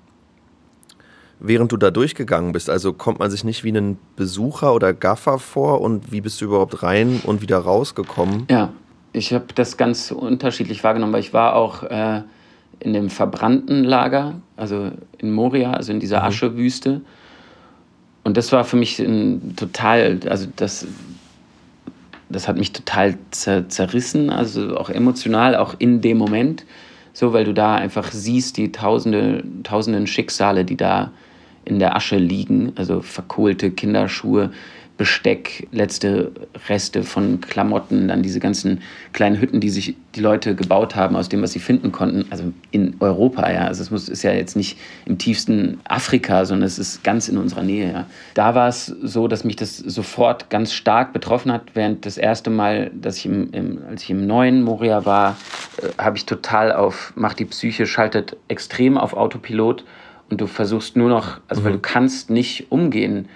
[1.42, 2.70] während du da durchgegangen bist?
[2.70, 6.46] Also kommt man sich nicht wie ein Besucher oder Gaffer vor und wie bist du
[6.46, 8.48] überhaupt rein und wieder rausgekommen?
[8.50, 8.72] Ja,
[9.12, 12.22] ich habe das ganz unterschiedlich wahrgenommen, weil ich war auch äh,
[12.82, 16.26] in dem verbrannten Lager, also in Moria, also in dieser mhm.
[16.26, 17.02] Aschewüste.
[18.24, 20.88] Und das war für mich ein total, also das,
[22.30, 26.66] das hat mich total zer zerrissen, also auch emotional, auch in dem Moment.
[27.14, 31.12] So, weil du da einfach siehst, die tausende, tausenden Schicksale, die da
[31.66, 34.52] in der Asche liegen, also verkohlte Kinderschuhe,
[35.02, 36.32] Besteck, letzte
[36.70, 38.84] Reste von Klamotten, dann diese ganzen
[39.14, 42.28] kleinen Hütten, die sich die Leute gebaut haben aus dem, was sie finden konnten.
[42.30, 43.62] Also in Europa, ja.
[43.62, 47.40] Also es muss, ist ja jetzt nicht im tiefsten Afrika, sondern es ist ganz in
[47.40, 48.06] unserer Nähe, ja.
[48.36, 52.52] Da war es so, dass mich das sofort ganz stark betroffen hat, während das erste
[52.52, 55.36] Mal, dass ich im, im als ich im neuen Moria war,
[55.82, 59.84] äh, habe ich total auf, macht die Psyche, schaltet extrem auf Autopilot
[60.30, 61.66] und du versuchst nur noch, also mhm.
[61.66, 63.28] weil du kannst nicht umgehen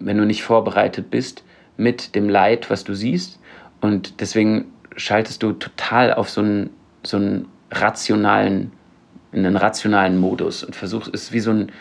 [0.00, 1.44] wenn du nicht vorbereitet bist
[1.76, 3.38] mit dem Leid, was du siehst.
[3.80, 6.70] Und deswegen schaltest du total auf so einen,
[7.02, 8.72] so einen rationalen,
[9.32, 11.72] in einen rationalen Modus und versuchst, es wie so ein,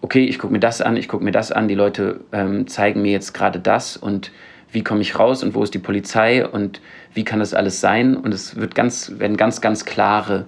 [0.00, 3.02] okay, ich gucke mir das an, ich gucke mir das an, die Leute ähm, zeigen
[3.02, 4.32] mir jetzt gerade das und
[4.72, 6.80] wie komme ich raus und wo ist die Polizei und
[7.14, 8.16] wie kann das alles sein?
[8.16, 10.46] Und es wird ganz, werden ganz, ganz klare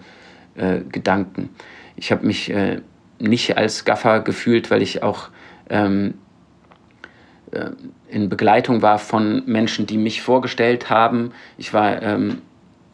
[0.54, 1.50] äh, Gedanken.
[1.96, 2.80] Ich habe mich äh,
[3.18, 5.28] nicht als Gaffer gefühlt, weil ich auch
[5.68, 6.23] ähm, äh,
[8.08, 11.32] in Begleitung war von Menschen, die mich vorgestellt haben.
[11.58, 12.38] Ich war ähm,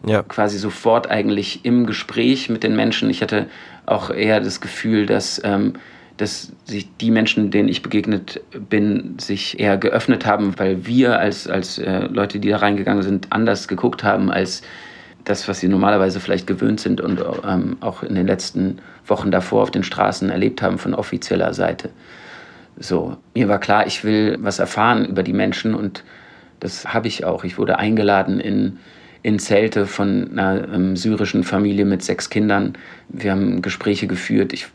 [0.07, 0.23] ja.
[0.23, 3.11] quasi sofort eigentlich im Gespräch mit den Menschen.
[3.11, 3.46] Ich hatte
[3.87, 5.75] auch eher das Gefühl, dass, ähm,
[6.16, 11.49] dass sich die Menschen, denen ich begegnet bin, sich eher geöffnet haben, weil wir als,
[11.49, 14.62] als äh, Leute, die da reingegangen sind, anders geguckt haben als
[15.25, 19.62] das, was sie normalerweise vielleicht gewöhnt sind und ähm, auch in den letzten Wochen davor
[19.62, 21.90] auf den Straßen erlebt haben von offizieller Seite.
[22.83, 26.03] So, mir war klar, ich will was erfahren über die Menschen und
[26.61, 27.45] das habe ich auch.
[27.45, 28.79] Ich wurde eingeladen in,
[29.23, 32.79] in Zelte von einer ähm, syrischen Familie mit sechs Kindern.
[33.11, 34.55] Wir haben Gespräche geführt.
[34.55, 34.69] Ich,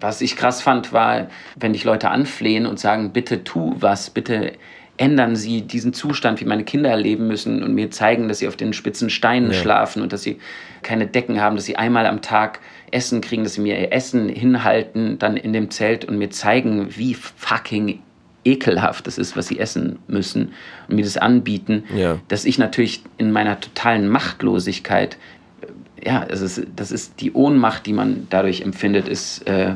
[0.00, 4.52] was ich krass fand, war, wenn dich Leute anflehen und sagen, bitte tu was, bitte
[4.96, 8.56] ändern Sie diesen Zustand, wie meine Kinder erleben müssen und mir zeigen, dass sie auf
[8.56, 9.58] den spitzen Steinen ja.
[9.58, 10.38] schlafen und dass sie
[10.82, 12.60] keine Decken haben, dass sie einmal am Tag
[12.92, 16.88] Essen kriegen, dass sie mir ihr Essen hinhalten, dann in dem Zelt und mir zeigen,
[16.96, 18.00] wie fucking
[18.44, 20.52] ekelhaft das ist, was sie essen müssen
[20.88, 22.18] und mir das anbieten, ja.
[22.28, 25.16] dass ich natürlich in meiner totalen Machtlosigkeit,
[25.60, 29.74] äh, ja, das ist, das ist die Ohnmacht, die man dadurch empfindet, ist, äh,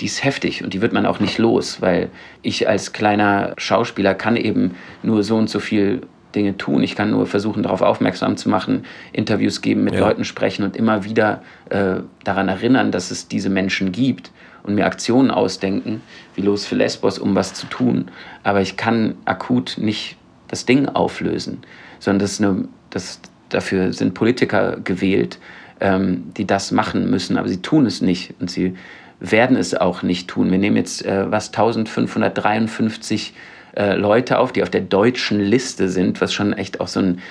[0.00, 2.10] die ist heftig und die wird man auch nicht los, weil
[2.42, 6.02] ich als kleiner Schauspieler kann eben nur so und so viel
[6.36, 6.82] Dinge tun.
[6.82, 10.00] Ich kann nur versuchen, darauf aufmerksam zu machen, Interviews geben, mit ja.
[10.00, 14.30] Leuten sprechen und immer wieder äh, daran erinnern, dass es diese Menschen gibt
[14.62, 16.02] und mir Aktionen ausdenken,
[16.34, 18.06] wie los für Lesbos, um was zu tun.
[18.42, 20.16] Aber ich kann akut nicht
[20.48, 21.62] das Ding auflösen,
[21.98, 25.38] sondern das, eine, das dafür sind Politiker gewählt,
[25.80, 28.74] ähm, die das machen müssen, aber sie tun es nicht und sie
[29.20, 30.50] werden es auch nicht tun.
[30.50, 33.34] Wir nehmen jetzt äh, was 1553
[33.76, 37.22] äh, Leute auf, die auf der deutschen Liste sind, was schon echt auch so ein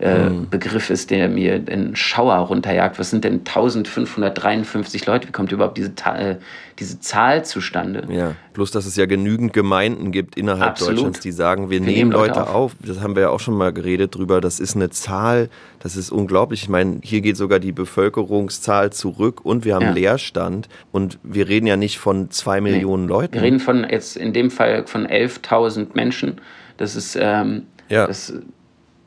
[0.00, 0.48] äh, mhm.
[0.50, 2.98] Begriff ist, der mir den Schauer runterjagt.
[2.98, 5.28] Was sind denn 1553 Leute?
[5.28, 6.36] Wie kommt überhaupt diese, äh,
[6.78, 8.04] diese Zahl zustande?
[8.10, 10.96] Ja, bloß dass es ja genügend Gemeinden gibt innerhalb Absolut.
[10.96, 12.54] Deutschlands, die sagen, wir, wir nehmen Leute auf.
[12.54, 12.76] auf.
[12.84, 14.40] Das haben wir ja auch schon mal geredet drüber.
[14.40, 16.62] Das ist eine Zahl, das ist unglaublich.
[16.62, 19.92] Ich meine, hier geht sogar die Bevölkerungszahl zurück und wir haben ja.
[19.92, 20.68] Leerstand.
[20.90, 23.12] Und wir reden ja nicht von zwei Millionen nee.
[23.12, 23.34] Leuten.
[23.34, 26.40] Wir reden von jetzt in dem Fall von 11.000 Menschen.
[26.76, 28.06] Das ist ähm, ja.
[28.06, 28.32] das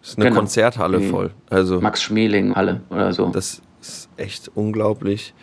[0.10, 0.40] ist eine genau.
[0.40, 1.32] Konzerthalle Die voll.
[1.50, 3.28] Also, Max Schmeling Halle oder so.
[3.30, 5.34] Das ist echt unglaublich.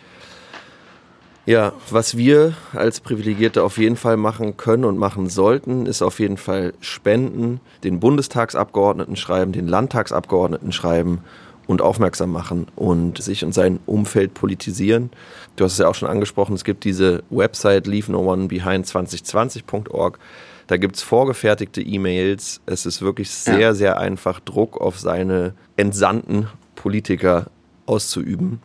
[1.47, 6.19] Ja, was wir als Privilegierte auf jeden Fall machen können und machen sollten, ist auf
[6.19, 11.19] jeden Fall spenden, den Bundestagsabgeordneten schreiben, den Landtagsabgeordneten schreiben
[11.67, 15.11] und aufmerksam machen und sich und sein Umfeld politisieren.
[15.55, 18.87] Du hast es ja auch schon angesprochen, es gibt diese Website leave no one behind
[18.87, 20.17] 2020.org.
[20.67, 22.61] Da gibt es vorgefertigte E-Mails.
[22.65, 23.73] Es ist wirklich sehr, ja.
[23.73, 27.47] sehr einfach, Druck auf seine entsandten Politiker
[27.85, 28.61] auszuüben.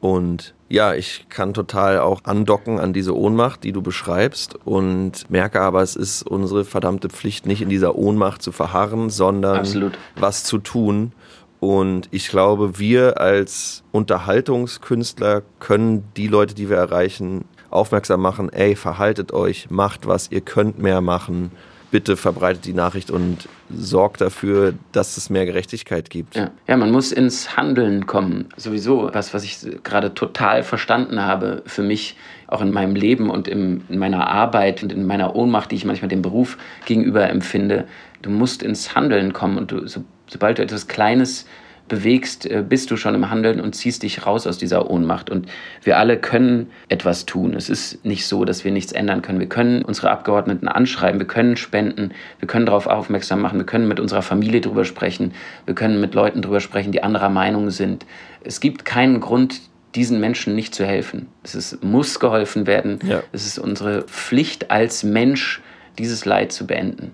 [0.00, 5.60] Und ja, ich kann total auch andocken an diese Ohnmacht, die du beschreibst und merke
[5.60, 9.92] aber, es ist unsere verdammte Pflicht, nicht in dieser Ohnmacht zu verharren, sondern Absolut.
[10.16, 11.12] was zu tun.
[11.60, 18.76] Und ich glaube, wir als Unterhaltungskünstler können die Leute, die wir erreichen, aufmerksam machen, ey,
[18.76, 21.50] verhaltet euch, macht was, ihr könnt mehr machen.
[21.90, 26.34] Bitte verbreitet die Nachricht und sorgt dafür, dass es mehr Gerechtigkeit gibt.
[26.34, 28.46] Ja, ja man muss ins Handeln kommen.
[28.56, 32.16] Sowieso was, was ich gerade total verstanden habe für mich,
[32.46, 36.08] auch in meinem Leben und in meiner Arbeit und in meiner Ohnmacht, die ich manchmal
[36.08, 36.56] dem Beruf
[36.86, 37.86] gegenüber empfinde.
[38.22, 41.46] Du musst ins Handeln kommen und du, so, sobald du etwas Kleines
[41.92, 45.28] bewegst, äh, bist du schon im Handeln und ziehst dich raus aus dieser Ohnmacht.
[45.28, 45.46] Und
[45.82, 47.52] wir alle können etwas tun.
[47.52, 49.40] Es ist nicht so, dass wir nichts ändern können.
[49.40, 53.88] Wir können unsere Abgeordneten anschreiben, wir können spenden, wir können darauf aufmerksam machen, wir können
[53.88, 55.34] mit unserer Familie darüber sprechen,
[55.66, 58.06] wir können mit Leuten darüber sprechen, die anderer Meinung sind.
[58.42, 59.60] Es gibt keinen Grund,
[59.94, 61.26] diesen Menschen nicht zu helfen.
[61.42, 63.00] Es ist, muss geholfen werden.
[63.06, 63.22] Ja.
[63.32, 65.60] Es ist unsere Pflicht als Mensch,
[65.98, 67.10] dieses Leid zu beenden.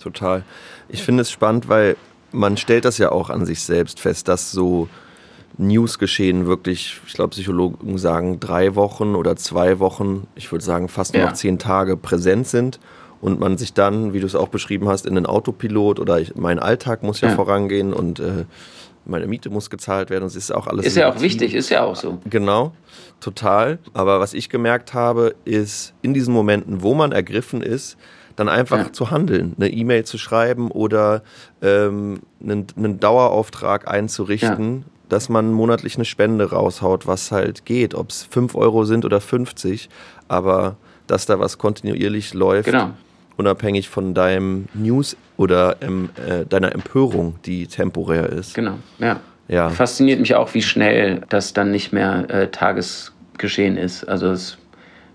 [0.00, 0.42] Total.
[0.90, 1.96] Ich finde es spannend, weil
[2.32, 4.88] man stellt das ja auch an sich selbst fest, dass so
[5.58, 11.14] Newsgeschehen wirklich, ich glaube, Psychologen sagen drei Wochen oder zwei Wochen, ich würde sagen fast
[11.14, 11.26] ja.
[11.26, 12.80] noch zehn Tage präsent sind
[13.20, 16.34] und man sich dann, wie du es auch beschrieben hast, in den Autopilot oder ich,
[16.36, 17.34] mein Alltag muss ja, ja.
[17.34, 18.44] vorangehen und äh,
[19.04, 20.86] meine Miete muss gezahlt werden und es ist auch alles.
[20.86, 22.18] Ist ja auch wichtig, ist ja auch so.
[22.28, 22.72] Genau,
[23.20, 23.78] total.
[23.92, 27.96] Aber was ich gemerkt habe, ist in diesen Momenten, wo man ergriffen ist,
[28.40, 28.92] dann einfach ja.
[28.92, 31.22] zu handeln, eine E-Mail zu schreiben oder
[31.60, 34.84] ähm, einen, einen Dauerauftrag einzurichten, ja.
[35.10, 39.20] dass man monatlich eine Spende raushaut, was halt geht, ob es 5 Euro sind oder
[39.20, 39.90] 50,
[40.28, 40.76] aber
[41.06, 42.64] dass da was kontinuierlich läuft.
[42.64, 42.90] Genau.
[43.36, 48.54] Unabhängig von deinem News oder ähm, äh, deiner Empörung, die temporär ist.
[48.54, 49.20] Genau, ja.
[49.48, 49.68] ja.
[49.68, 54.04] Fasziniert mich auch, wie schnell das dann nicht mehr äh, Tagesgeschehen ist.
[54.04, 54.56] Also, das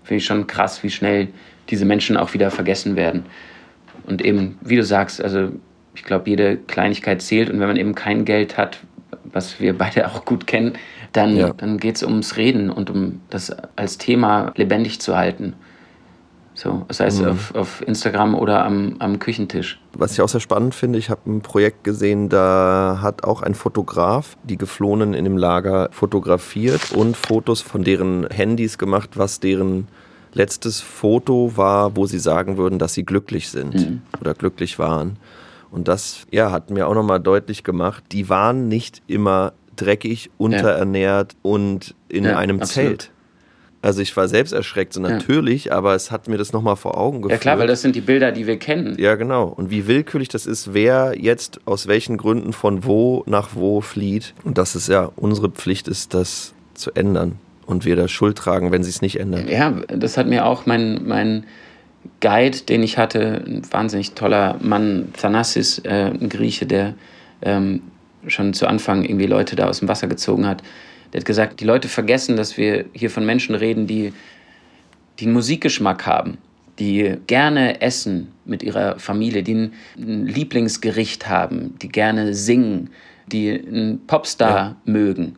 [0.04, 1.28] finde ich schon krass, wie schnell
[1.68, 3.26] diese Menschen auch wieder vergessen werden.
[4.06, 5.50] Und eben, wie du sagst, also
[5.94, 8.78] ich glaube, jede Kleinigkeit zählt und wenn man eben kein Geld hat,
[9.24, 10.74] was wir beide auch gut kennen,
[11.12, 11.52] dann, ja.
[11.56, 15.54] dann geht es ums Reden und um das als Thema lebendig zu halten.
[16.54, 17.28] So, das heißt mhm.
[17.28, 19.78] auf, auf Instagram oder am, am Küchentisch.
[19.92, 23.54] Was ich auch sehr spannend finde, ich habe ein Projekt gesehen, da hat auch ein
[23.54, 29.88] Fotograf die Geflohenen in dem Lager fotografiert und Fotos von deren Handys gemacht, was deren
[30.36, 34.02] letztes Foto war, wo sie sagen würden, dass sie glücklich sind mhm.
[34.20, 35.18] oder glücklich waren.
[35.70, 41.32] Und das ja, hat mir auch nochmal deutlich gemacht, die waren nicht immer dreckig, unterernährt
[41.32, 41.38] ja.
[41.42, 42.88] und in ja, einem absolut.
[42.88, 43.10] Zelt.
[43.82, 45.72] Also ich war selbst erschreckt, so natürlich, ja.
[45.72, 47.38] aber es hat mir das nochmal vor Augen geführt.
[47.38, 48.96] Ja klar, weil das sind die Bilder, die wir kennen.
[48.98, 49.44] Ja, genau.
[49.44, 54.34] Und wie willkürlich das ist, wer jetzt aus welchen Gründen von wo nach wo flieht.
[54.44, 58.72] Und dass es ja unsere Pflicht ist, das zu ändern und wir da Schuld tragen,
[58.72, 59.48] wenn sie es nicht ändern.
[59.48, 61.44] Ja, das hat mir auch mein, mein
[62.20, 66.94] Guide, den ich hatte, ein wahnsinnig toller Mann, Thanassis, äh, ein Grieche, der
[67.42, 67.82] ähm,
[68.26, 70.62] schon zu Anfang irgendwie Leute da aus dem Wasser gezogen hat.
[71.12, 74.12] Der hat gesagt, die Leute vergessen, dass wir hier von Menschen reden, die,
[75.18, 76.38] die einen Musikgeschmack haben,
[76.78, 82.90] die gerne essen mit ihrer Familie, die ein, ein Lieblingsgericht haben, die gerne singen,
[83.26, 84.76] die einen Popstar ja.
[84.84, 85.36] mögen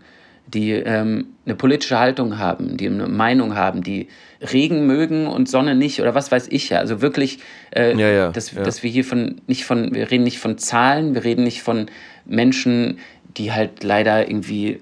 [0.55, 4.09] die ähm, eine politische Haltung haben, die eine Meinung haben, die
[4.41, 6.79] Regen mögen und Sonne nicht oder was weiß ich ja.
[6.79, 7.41] Also wirklich,
[7.75, 8.63] äh, ja, ja, dass, ja.
[8.63, 11.87] dass wir hier von nicht von, wir reden nicht von Zahlen, wir reden nicht von
[12.25, 12.99] Menschen,
[13.37, 14.81] die halt leider irgendwie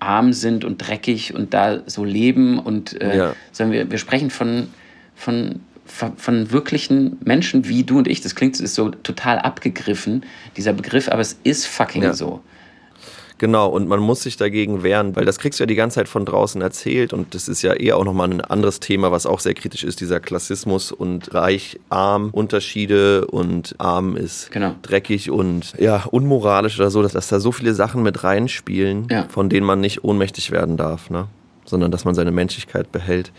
[0.00, 4.68] arm sind und dreckig und da so leben und äh, sondern wir, wir sprechen von,
[5.14, 8.20] von, von, von wirklichen Menschen wie du und ich.
[8.20, 10.24] Das klingt ist so total abgegriffen,
[10.56, 12.12] dieser Begriff, aber es ist fucking Ja.
[12.12, 12.42] so.
[13.40, 16.08] Genau, und man muss sich dagegen wehren, weil das kriegst du ja die ganze Zeit
[16.08, 19.40] von draußen erzählt und das ist ja eher auch nochmal ein anderes Thema, was auch
[19.40, 24.74] sehr kritisch ist, dieser Klassismus und reich, arm, Unterschiede und arm ist Genau.
[24.82, 29.24] dreckig und ja, unmoralisch oder so, dass, dass da so viele Sachen mit reinspielen, Ja.
[29.30, 31.26] von denen man nicht ohnmächtig werden darf, ne?
[31.64, 33.32] sondern dass man seine Menschlichkeit behält.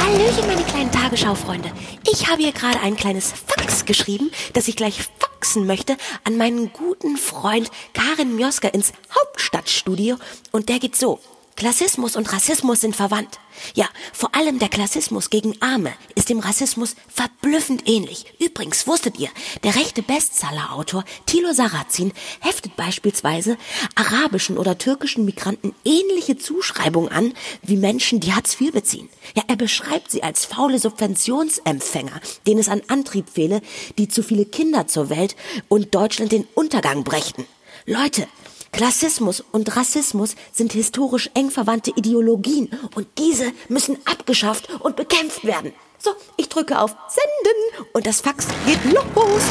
[0.00, 0.79] Hallöchen, meine kleinen
[1.10, 1.72] Tagesschaufreunde.
[2.08, 6.72] Ich habe hier gerade ein kleines Fax geschrieben, das ich gleich faxen möchte an meinen
[6.72, 10.18] guten Freund Karin Mioska ins Hauptstadtstudio.
[10.52, 11.18] Und der geht so.
[11.56, 13.38] Klassismus und Rassismus sind verwandt.
[13.74, 18.32] Ja, vor allem der Klassismus gegen Arme ist dem Rassismus verblüffend ähnlich.
[18.38, 19.28] Übrigens, wusstet ihr,
[19.62, 23.58] der rechte Bestsellerautor Thilo Sarrazin heftet beispielsweise
[23.94, 29.08] arabischen oder türkischen Migranten ähnliche Zuschreibungen an wie Menschen, die Hartz IV beziehen.
[29.36, 33.60] Ja, er beschreibt sie als faule Subventionsempfänger, denen es an Antrieb fehle,
[33.98, 35.36] die zu viele Kinder zur Welt
[35.68, 37.44] und Deutschland den Untergang brächten.
[37.86, 38.26] Leute,
[38.72, 45.72] Klassismus und Rassismus sind historisch eng verwandte Ideologien und diese müssen abgeschafft und bekämpft werden.
[45.98, 49.42] So, ich drücke auf Senden und das Fax geht los.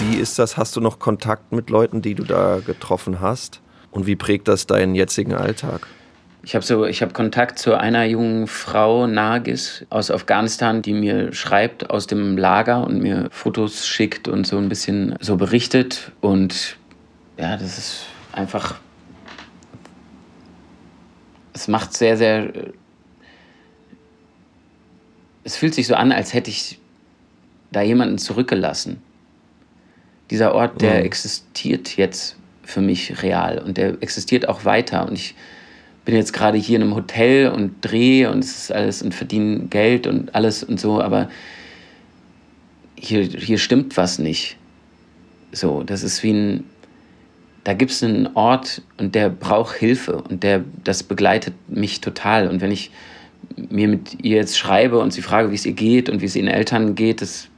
[0.00, 0.56] Wie ist das?
[0.56, 3.60] Hast du noch Kontakt mit Leuten, die du da getroffen hast?
[3.90, 5.86] Und wie prägt das deinen jetzigen Alltag?
[6.42, 11.32] Ich habe so, ich habe Kontakt zu einer jungen Frau, Nargis, aus Afghanistan, die mir
[11.32, 16.12] schreibt aus dem Lager und mir Fotos schickt und so ein bisschen so berichtet.
[16.20, 16.76] Und
[17.38, 18.78] ja, das ist einfach.
[21.52, 22.52] Es macht sehr, sehr.
[25.44, 26.78] Es fühlt sich so an, als hätte ich
[27.70, 29.02] da jemanden zurückgelassen.
[30.30, 31.06] Dieser Ort, der Mhm.
[31.06, 35.08] existiert jetzt für mich real und der existiert auch weiter.
[35.08, 35.34] Und ich
[36.04, 39.66] bin jetzt gerade hier in einem Hotel und drehe und es ist alles und verdiene
[39.68, 41.30] Geld und alles und so, aber
[42.94, 44.56] hier, hier stimmt was nicht.
[45.52, 46.64] So, das ist wie ein,
[47.68, 52.48] da gibt es einen Ort und der braucht Hilfe und der, das begleitet mich total.
[52.48, 52.90] Und wenn ich
[53.56, 56.34] mir mit ihr jetzt schreibe und sie frage, wie es ihr geht und wie es
[56.34, 57.50] ihren Eltern geht, das,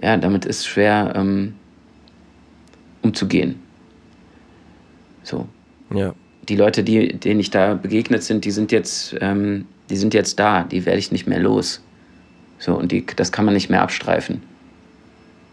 [0.00, 1.56] ja, damit ist schwer ähm,
[3.02, 3.56] umzugehen.
[5.24, 5.48] So,
[5.92, 6.14] Ja.
[6.48, 10.38] die Leute, die, denen ich da begegnet sind, die sind jetzt, ähm, die sind jetzt
[10.38, 11.82] da, die werde ich nicht mehr los.
[12.60, 14.40] So, und die, das kann man nicht mehr abstreifen.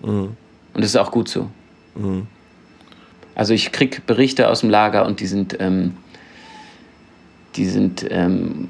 [0.03, 0.37] Mhm.
[0.75, 1.49] Und das ist auch gut so.
[1.95, 2.27] Mhm.
[3.37, 5.95] Also ich krieg Berichte aus dem Lager und die sind, ähm,
[7.55, 8.69] die sind ähm,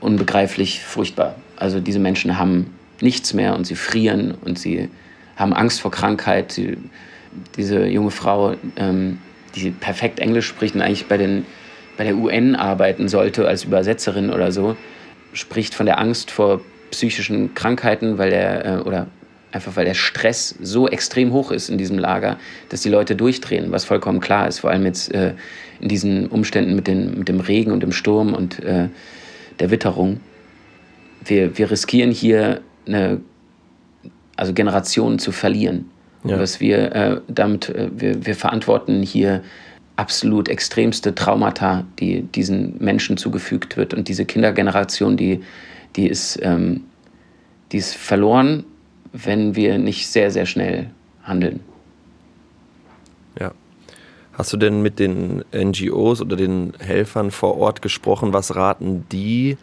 [0.00, 1.36] unbegreiflich furchtbar.
[1.56, 4.88] Also diese Menschen haben nichts mehr und sie frieren und sie
[5.36, 6.50] haben Angst vor Krankheit.
[6.50, 6.76] Sie,
[7.56, 9.18] diese junge Frau, ähm,
[9.54, 11.46] die perfekt Englisch spricht und eigentlich bei, den,
[11.96, 14.76] bei der UN arbeiten sollte als Übersetzerin oder so,
[15.32, 19.06] spricht von der Angst vor psychischen Krankheiten, weil der, äh, oder
[19.52, 22.38] einfach weil der Stress so extrem hoch ist in diesem Lager,
[22.68, 25.34] dass die Leute durchdrehen, was vollkommen klar ist, vor allem jetzt äh,
[25.80, 28.88] in diesen Umständen mit, den, mit dem Regen und dem Sturm und äh,
[29.58, 30.20] der Witterung.
[31.24, 33.20] Wir, wir riskieren hier eine,
[34.36, 35.90] also Generationen zu verlieren.
[36.24, 36.38] Ja.
[36.38, 39.42] Was wir äh, damit, äh, wir, wir verantworten hier
[39.96, 43.94] absolut extremste Traumata, die diesen Menschen zugefügt wird.
[43.94, 45.40] Und diese Kindergeneration, die,
[45.96, 46.84] die, ist, ähm,
[47.72, 48.64] die ist verloren,
[49.12, 50.90] wenn wir nicht sehr, sehr schnell
[51.22, 51.60] handeln.
[53.38, 53.52] Ja.
[54.32, 58.32] Hast du denn mit den NGOs oder den Helfern vor Ort gesprochen?
[58.32, 59.56] Was raten die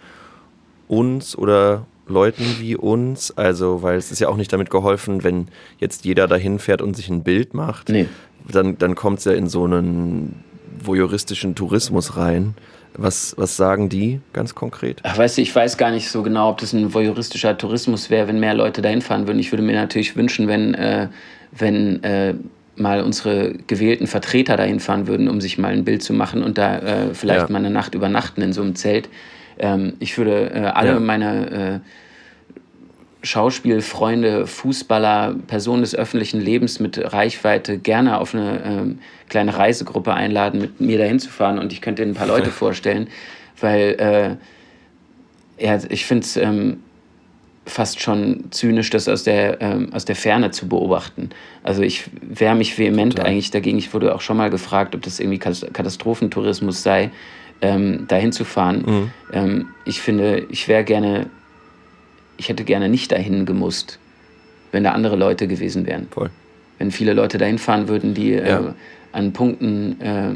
[0.88, 3.32] uns oder Leuten wie uns?
[3.38, 5.48] Also, weil es ist ja auch nicht damit geholfen, wenn
[5.80, 7.90] jetzt jeder dahin fährt und sich ein Bild macht.
[7.90, 8.08] Nee.
[8.52, 10.44] Dann, dann kommt es ja in so einen
[10.84, 12.56] voyeuristischen Tourismus rein.
[12.98, 15.00] Was, was sagen die ganz konkret?
[15.04, 18.28] Ach, weißt du, ich weiß gar nicht so genau, ob das ein voyeuristischer Tourismus wäre,
[18.28, 19.40] wenn mehr Leute dahin fahren würden.
[19.40, 21.08] Ich würde mir natürlich wünschen, wenn, äh,
[21.52, 22.36] wenn äh,
[22.78, 26.58] mal unsere gewählten Vertreter dahin fahren würden, um sich mal ein Bild zu machen und
[26.58, 27.52] da äh, vielleicht Ja.
[27.52, 29.10] mal eine Nacht übernachten in so einem Zelt.
[29.58, 31.00] Ähm, ich würde äh, alle Ja.
[31.00, 31.90] meine äh,
[33.26, 39.00] Schauspielfreunde, Fußballer, Personen des öffentlichen Lebens mit Reichweite gerne auf eine ähm,
[39.30, 42.52] kleine Reisegruppe einladen, mit mir dahin zu fahren und ich könnte ihnen ein paar Leute
[42.52, 43.08] vorstellen,
[43.60, 44.38] weil
[45.60, 46.78] äh, ja, ich finde es ähm,
[47.66, 51.30] fast schon zynisch, das aus der, ähm, aus der Ferne zu beobachten.
[51.64, 53.32] Also ich wehre mich vehement Total.
[53.32, 53.78] eigentlich dagegen.
[53.78, 57.10] Ich wurde auch schon mal gefragt, ob das irgendwie Katastrophentourismus sei,
[57.62, 58.84] ähm, dahin zu fahren.
[58.86, 59.12] Mhm.
[59.34, 61.28] Ähm, ich finde, ich wäre gerne,
[62.38, 64.00] ich hätte gerne nicht dahin gemusst,
[64.72, 66.08] wenn da andere Leute gewesen wären.
[66.12, 66.30] Voll.
[66.78, 68.76] Wenn viele Leute dahin fahren würden, die äh, Ja.
[69.14, 70.32] an Punkten äh,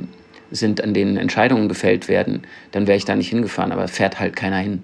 [0.51, 4.35] sind, an denen Entscheidungen gefällt werden, dann wäre ich da nicht hingefahren, aber fährt halt
[4.35, 4.83] keiner hin.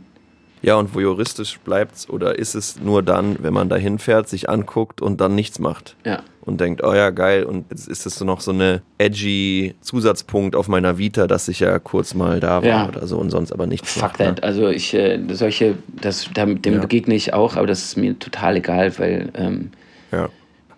[0.65, 4.49] Ja, und wo juristisch bleibt's oder ist es nur dann, wenn man da hinfährt, sich
[4.49, 5.95] anguckt und dann nichts macht?
[6.05, 6.23] Ja.
[6.41, 10.55] Und denkt, oh ja, geil, und jetzt ist es so noch so eine edgy Zusatzpunkt
[10.55, 12.87] auf meiner Vita, dass ich ja kurz mal da war Ja.
[12.87, 14.43] oder so und sonst aber nichts Fuck macht, that.
[14.43, 16.79] Also ich, äh, solche, das, dem, dem Ja.
[16.81, 19.69] begegne ich auch, aber das ist mir total egal, weil ähm,
[20.11, 20.29] Ja.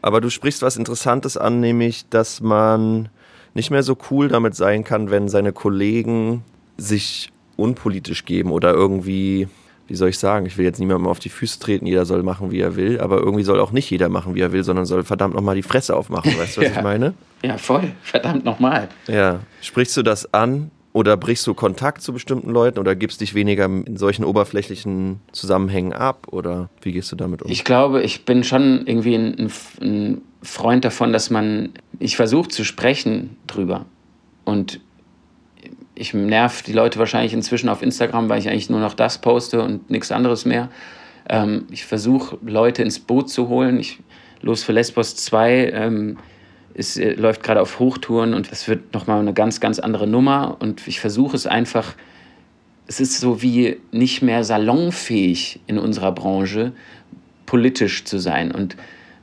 [0.02, 3.08] Aber du sprichst was Interessantes an, nämlich, dass man
[3.54, 6.44] nicht mehr so cool damit sein kann, wenn seine Kollegen
[6.78, 9.48] sich unpolitisch geben oder irgendwie,
[9.88, 12.52] wie soll ich sagen, ich will jetzt niemandem auf die Füße treten, jeder soll machen,
[12.52, 15.04] wie er will, aber irgendwie soll auch nicht jeder machen, wie er will, sondern soll
[15.04, 16.78] verdammt nochmal die Fresse aufmachen, weißt du, was Ja.
[16.78, 17.14] ich meine?
[17.44, 18.90] ja voll, verdammt nochmal.
[19.08, 19.40] Ja.
[19.62, 23.66] Sprichst du das an oder brichst du Kontakt zu bestimmten Leuten oder gibst dich weniger
[23.66, 27.52] in solchen oberflächlichen Zusammenhängen ab oder wie gehst du damit um?
[27.52, 31.70] Ich glaube, ich bin schon irgendwie ein, ein Freund davon, dass man,
[32.00, 33.86] ich versuche zu sprechen drüber.
[34.44, 34.80] Und
[35.98, 39.62] ich nerv die Leute wahrscheinlich inzwischen auf Instagram, weil ich eigentlich nur noch das poste
[39.62, 40.70] und nichts anderes mehr.
[41.30, 43.80] Ähm, ich versuche, Leute ins Boot zu holen.
[43.80, 44.00] Ich,
[44.42, 46.18] Los für Lesbos 2 ähm,
[46.74, 50.58] ist, äh, läuft gerade auf Hochtouren und es wird nochmal eine ganz, ganz andere Nummer.
[50.60, 51.96] Und ich versuche es einfach,
[52.86, 56.72] es ist so wie nicht mehr salonfähig in unserer Branche,
[57.46, 58.52] politisch zu sein.
[58.52, 58.78] Und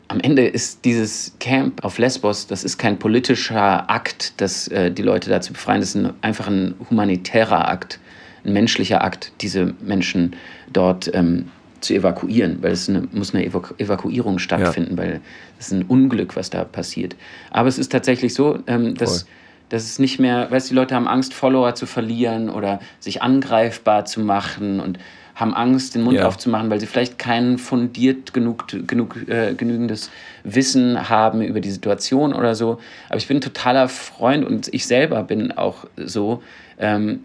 [0.08, 5.02] am Ende ist dieses Camp auf Lesbos, das ist kein politischer Akt, das äh, die
[5.02, 7.98] Leute da zu befreien, das ist ein, einfach ein humanitärer Akt,
[8.44, 10.36] ein menschlicher Akt, diese Menschen
[10.72, 11.46] dort ähm,
[11.80, 15.20] zu evakuieren, weil es eine, muss eine Evaku Evakuierung stattfinden, weil
[15.58, 17.16] es ist ein Unglück, was da passiert.
[17.50, 19.28] Aber es ist tatsächlich so, ähm, dass Voll.
[19.70, 23.22] dass es nicht mehr, weißt du, die Leute haben Angst, Follower zu verlieren oder sich
[23.22, 24.98] angreifbar zu machen und
[25.34, 26.26] haben Angst, den Mund Ja.
[26.26, 30.10] aufzumachen, weil sie vielleicht kein fundiert genug, genug, äh, genügendes
[30.44, 32.78] Wissen haben über die Situation oder so.
[33.08, 36.42] Aber ich bin ein totaler Freund und ich selber bin auch so,
[36.78, 37.20] ähm,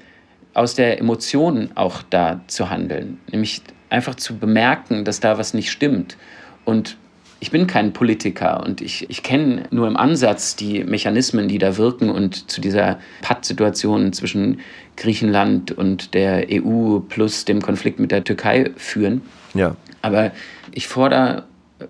[0.53, 3.19] aus der Emotion auch da zu handeln.
[3.31, 6.17] Nämlich einfach zu bemerken, dass da was nicht stimmt.
[6.65, 6.97] Und
[7.39, 11.77] ich bin kein Politiker und ich, ich kenne nur im Ansatz die Mechanismen, die da
[11.77, 14.59] wirken und zu dieser Pattsituation zwischen
[14.97, 19.21] Griechenland und der EU plus dem Konflikt mit der Türkei führen.
[19.53, 19.75] ja.
[20.01, 20.31] Aber
[20.71, 21.43] ich fordere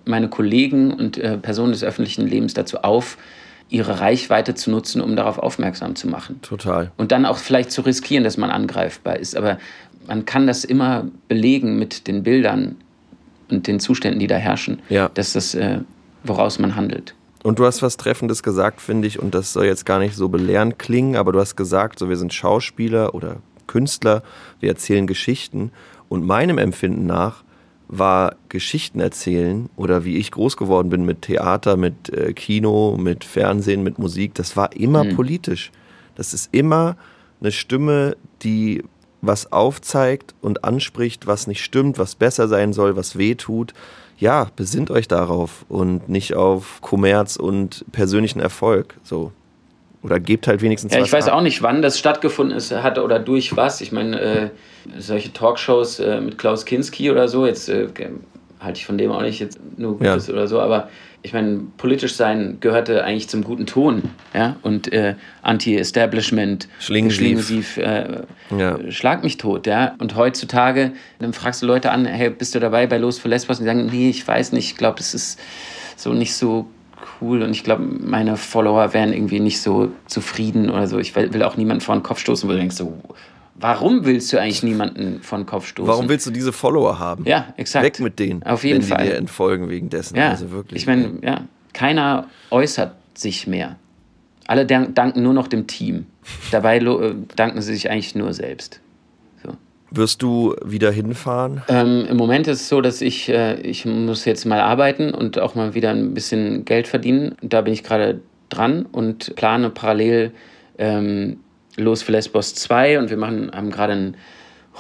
[0.06, 3.18] meine Kollegen und äh, Personen des öffentlichen Lebens dazu auf,
[3.70, 6.42] ihre Reichweite zu nutzen, um darauf aufmerksam zu machen.
[6.42, 6.92] Total.
[6.98, 9.38] Und dann auch vielleicht zu riskieren, dass man angreifbar ist.
[9.38, 9.60] Aber
[10.08, 12.78] man kann das immer belegen mit den Bildern
[13.52, 15.10] und den Zuständen, die da herrschen, Ja.
[15.14, 15.80] dass das, äh,
[16.24, 17.16] woraus man handelt.
[17.44, 20.28] Und du hast was Treffendes gesagt, finde ich, und das soll jetzt gar nicht so
[20.28, 23.38] belehrend klingen, aber du hast gesagt, so wir sind Schauspieler oder
[23.68, 24.24] Künstler,
[24.60, 25.72] wir erzählen Geschichten.
[26.10, 27.44] Und meinem Empfinden nach
[27.88, 33.24] war Geschichten erzählen oder wie ich groß geworden bin mit Theater, mit äh, Kino, mit
[33.24, 35.72] Fernsehen, mit Musik, das war immer politisch.
[36.16, 36.98] Das ist immer
[37.40, 38.84] eine Stimme, die
[39.22, 43.74] was aufzeigt und anspricht, was nicht stimmt, was besser sein soll, was weh tut.
[44.18, 48.96] Ja, besinnt euch darauf und nicht auf Kommerz und persönlichen Erfolg.
[49.04, 49.32] So.
[50.02, 51.36] Oder gebt halt wenigstens Ja, was ich weiß ab.
[51.36, 53.82] auch nicht, wann das stattgefunden ist, hat oder durch was.
[53.82, 54.50] Ich meine, äh,
[54.98, 57.88] solche Talkshows äh, mit Klaus Kinski oder so, jetzt äh,
[58.60, 60.14] halte ich von dem auch nicht jetzt nur Ja.
[60.14, 60.90] Gutes oder so, aber
[61.22, 64.04] ich meine, politisch sein gehörte eigentlich zum guten Ton,
[64.34, 66.68] ja, und äh, Anti-Establishment.
[66.80, 68.24] Schlingensief, äh,
[68.58, 68.78] Ja.
[68.92, 69.96] schlag mich tot, ja.
[70.00, 73.60] Und heutzutage, dann fragst du Leute an, hey, bist du dabei bei Los für Lesbos?
[73.60, 75.40] Und die sagen, nee, ich weiß nicht, ich glaube, das ist
[75.96, 76.68] so nicht so
[77.22, 81.00] cool und ich glaube, meine Follower wären irgendwie nicht so zufrieden oder so.
[81.00, 82.98] Ich will will auch niemanden vor den Kopf stoßen, wo du denkst so,
[83.60, 85.88] warum willst du eigentlich niemanden vor den Kopf stoßen?
[85.88, 87.26] Warum willst du diese Follower haben?
[87.26, 87.86] Ja, exakt.
[87.86, 88.44] Weg mit denen.
[88.44, 89.04] Auf jeden wenn Fall.
[89.04, 90.16] die dir entfolgen wegen dessen.
[90.18, 90.82] Ja, Also wirklich.
[90.82, 91.42] ich meine, ja,
[91.74, 93.76] keiner äußert sich mehr.
[94.48, 96.06] Alle dank- danken nur noch dem Team.
[96.52, 98.82] Dabei äh, danken sie sich eigentlich nur selbst.
[99.92, 101.64] Wirst du wieder hinfahren?
[101.68, 105.40] Ähm, Im Moment ist es so, dass ich, äh, ich muss jetzt mal arbeiten und
[105.40, 107.34] auch mal wieder ein bisschen Geld verdienen.
[107.42, 110.32] Da bin ich gerade dran und plane parallel
[110.78, 111.38] ähm,
[111.80, 114.18] Los für Lesbos 2 und wir machen, haben gerade ein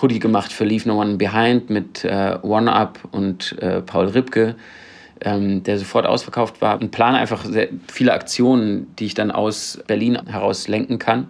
[0.01, 4.55] Hoodie gemacht für Leave No One Behind mit äh, One Up und äh, Paul Ripke,
[5.21, 9.79] ähm, der sofort ausverkauft war und plane einfach sehr viele Aktionen, die ich dann aus
[9.87, 11.27] Berlin heraus lenken kann,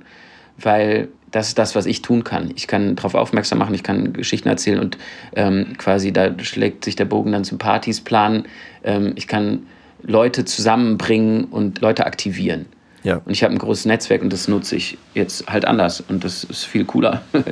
[0.58, 2.52] weil das ist das, was ich tun kann.
[2.56, 4.98] Ich kann darauf aufmerksam machen, ich kann Geschichten erzählen und
[5.36, 8.46] ähm, quasi da schlägt sich der Bogen dann zum Partys planen.
[8.84, 9.68] Ähm, ich kann
[10.02, 12.66] Leute zusammenbringen und Leute aktivieren.
[13.04, 13.22] Ja.
[13.26, 16.44] Und ich habe ein großes Netzwerk und das nutze ich jetzt halt anders und das
[16.44, 17.22] ist viel cooler.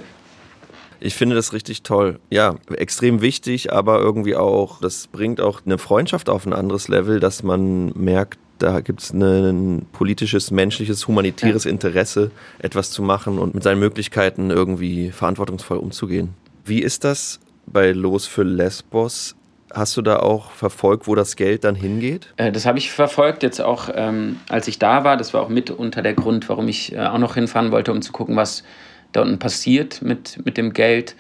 [1.00, 2.20] Ich finde das richtig toll.
[2.30, 7.20] Ja, extrem wichtig, aber irgendwie auch, das bringt auch eine Freundschaft auf ein anderes Level,
[7.20, 11.72] dass man merkt, da gibt es ein politisches, menschliches, humanitäres ja.
[11.72, 16.30] Interesse, etwas zu machen und mit seinen Möglichkeiten irgendwie verantwortungsvoll umzugehen.
[16.66, 19.36] Wie ist das bei Los für Lesbos?
[19.74, 22.34] Hast du da auch verfolgt, wo das Geld dann hingeht?
[22.38, 25.18] Äh, das habe ich verfolgt jetzt auch, ähm, als ich da war.
[25.18, 28.02] Das war auch mit unter der Grund, warum ich äh, auch noch hinfahren wollte, um
[28.02, 28.64] zu gucken, was
[29.12, 31.16] da unten passiert mit, mit dem Geld.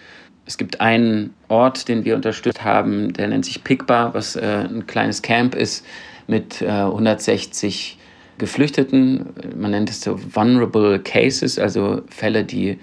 [0.45, 4.87] Es gibt einen Ort, den wir unterstützt haben, der nennt sich Pikba, was äh, ein
[4.87, 5.85] kleines Camp ist
[6.27, 7.97] mit äh, 160
[8.37, 9.25] Geflüchteten.
[9.57, 12.79] Man nennt es so Vulnerable Cases, also Fälle, die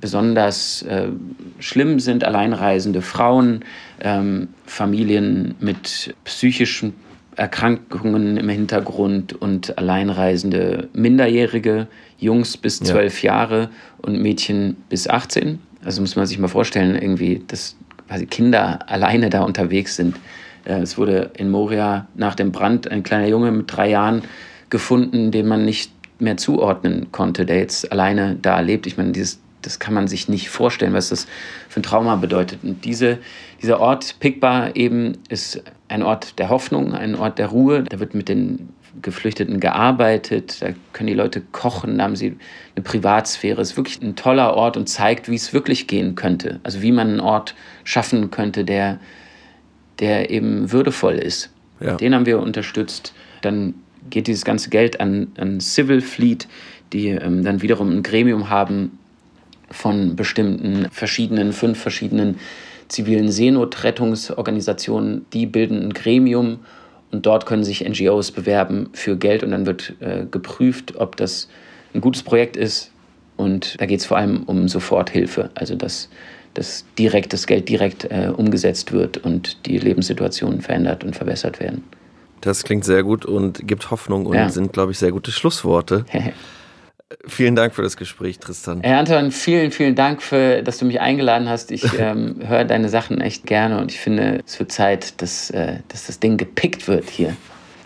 [0.00, 1.08] besonders äh,
[1.60, 3.64] schlimm sind, alleinreisende Frauen,
[4.04, 6.94] ähm, Familien mit psychischen
[7.36, 11.88] Erkrankungen im Hintergrund und alleinreisende Minderjährige,
[12.18, 13.32] Jungs bis zwölf ja.
[13.32, 15.58] Jahre und Mädchen bis 18.
[15.84, 17.76] Also muss man sich mal vorstellen, irgendwie, dass
[18.06, 20.16] quasi Kinder alleine da unterwegs sind.
[20.64, 24.22] Äh, es wurde in Moria nach dem Brand ein kleiner Junge mit drei Jahren
[24.70, 25.90] gefunden, den man nicht
[26.20, 28.86] mehr zuordnen konnte, der jetzt alleine da lebt.
[28.86, 31.26] Ich meine, dieses das kann man sich nicht vorstellen, was das
[31.68, 32.60] für ein Trauma bedeutet.
[32.62, 33.18] Und diese,
[33.62, 37.82] dieser Ort Pikba eben ist ein Ort der Hoffnung, ein Ort der Ruhe.
[37.82, 38.70] Da wird mit den
[39.02, 42.36] Geflüchteten gearbeitet, da können die Leute kochen, da haben sie
[42.76, 43.60] eine Privatsphäre.
[43.60, 46.60] Es ist wirklich ein toller Ort und zeigt, wie es wirklich gehen könnte.
[46.62, 49.00] Also wie man einen Ort schaffen könnte, der,
[49.98, 51.50] der eben würdevoll ist.
[51.80, 51.96] Ja.
[51.96, 53.14] Den haben wir unterstützt.
[53.42, 53.74] Dann
[54.10, 56.46] geht dieses ganze Geld an, an Civil Fleet,
[56.92, 58.98] die ähm, dann wiederum ein Gremium haben,
[59.74, 62.38] von bestimmten verschiedenen, fünf verschiedenen
[62.88, 65.26] zivilen Seenotrettungsorganisationen.
[65.32, 66.60] Die bilden ein Gremium
[67.10, 71.48] und dort können sich NGOs bewerben für Geld und dann wird äh, geprüft, ob das
[71.94, 72.90] ein gutes Projekt ist.
[73.36, 76.08] Und da geht es vor allem um Soforthilfe, also dass,
[76.54, 81.82] dass direkt das Geld direkt äh, umgesetzt wird und die Lebenssituationen verändert und verbessert werden.
[82.40, 84.50] Das klingt sehr gut und gibt Hoffnung und ja.
[84.50, 86.04] sind, glaube ich, sehr gute Schlussworte.
[87.26, 88.80] Vielen Dank für das Gespräch, Tristan.
[88.82, 91.70] Herr Anton, vielen, vielen Dank, für, dass du mich eingeladen hast.
[91.70, 95.78] Ich ähm, höre deine Sachen echt gerne und ich finde, es wird Zeit, dass, äh,
[95.88, 97.36] dass das Ding gepickt wird hier.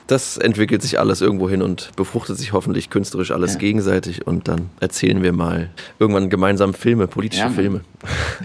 [0.08, 3.58] Das entwickelt sich alles irgendwo hin und befruchtet sich hoffentlich künstlerisch alles ja.
[3.58, 5.68] gegenseitig und dann erzählen wir mal
[5.98, 7.80] irgendwann gemeinsam Filme, politische ja, Filme.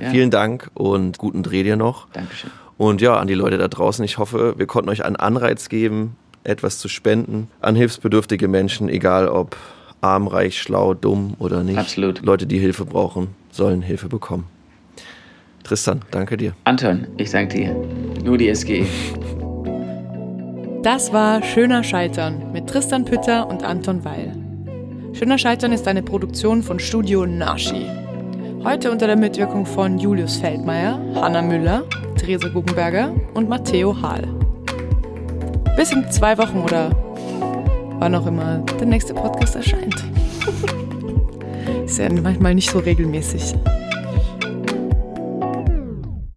[0.02, 0.10] Ja.
[0.10, 2.08] Vielen Dank und guten Dreh dir noch.
[2.14, 2.50] Dankeschön.
[2.78, 6.16] Und ja, an die Leute da draußen, ich hoffe, wir konnten euch einen Anreiz geben,
[6.44, 9.56] etwas zu spenden an hilfsbedürftige Menschen, egal ob
[10.04, 11.78] arm, reich, schlau, dumm oder nicht.
[11.78, 12.22] Absolut.
[12.24, 14.46] Leute, die Hilfe brauchen, sollen Hilfe bekommen.
[15.64, 16.54] Tristan, danke dir.
[16.66, 17.76] Anton, ich danke dir.
[18.24, 18.86] Nur die SG.
[20.84, 24.36] Das war Schöner Scheitern mit Tristan Pütter und Anton Weil.
[25.14, 27.86] Schöner Scheitern ist eine Produktion von Studio Nashi.
[28.66, 31.84] Heute unter der Mitwirkung von Julius Feldmeier, Hanna Müller,
[32.18, 34.28] Theresa Guggenberger und Matteo Hahl.
[35.78, 36.92] Bis in zwei Wochen oder
[38.00, 39.96] wann auch immer der nächste Podcast erscheint.
[41.86, 43.56] Ist ja manchmal nicht so regelmäßig.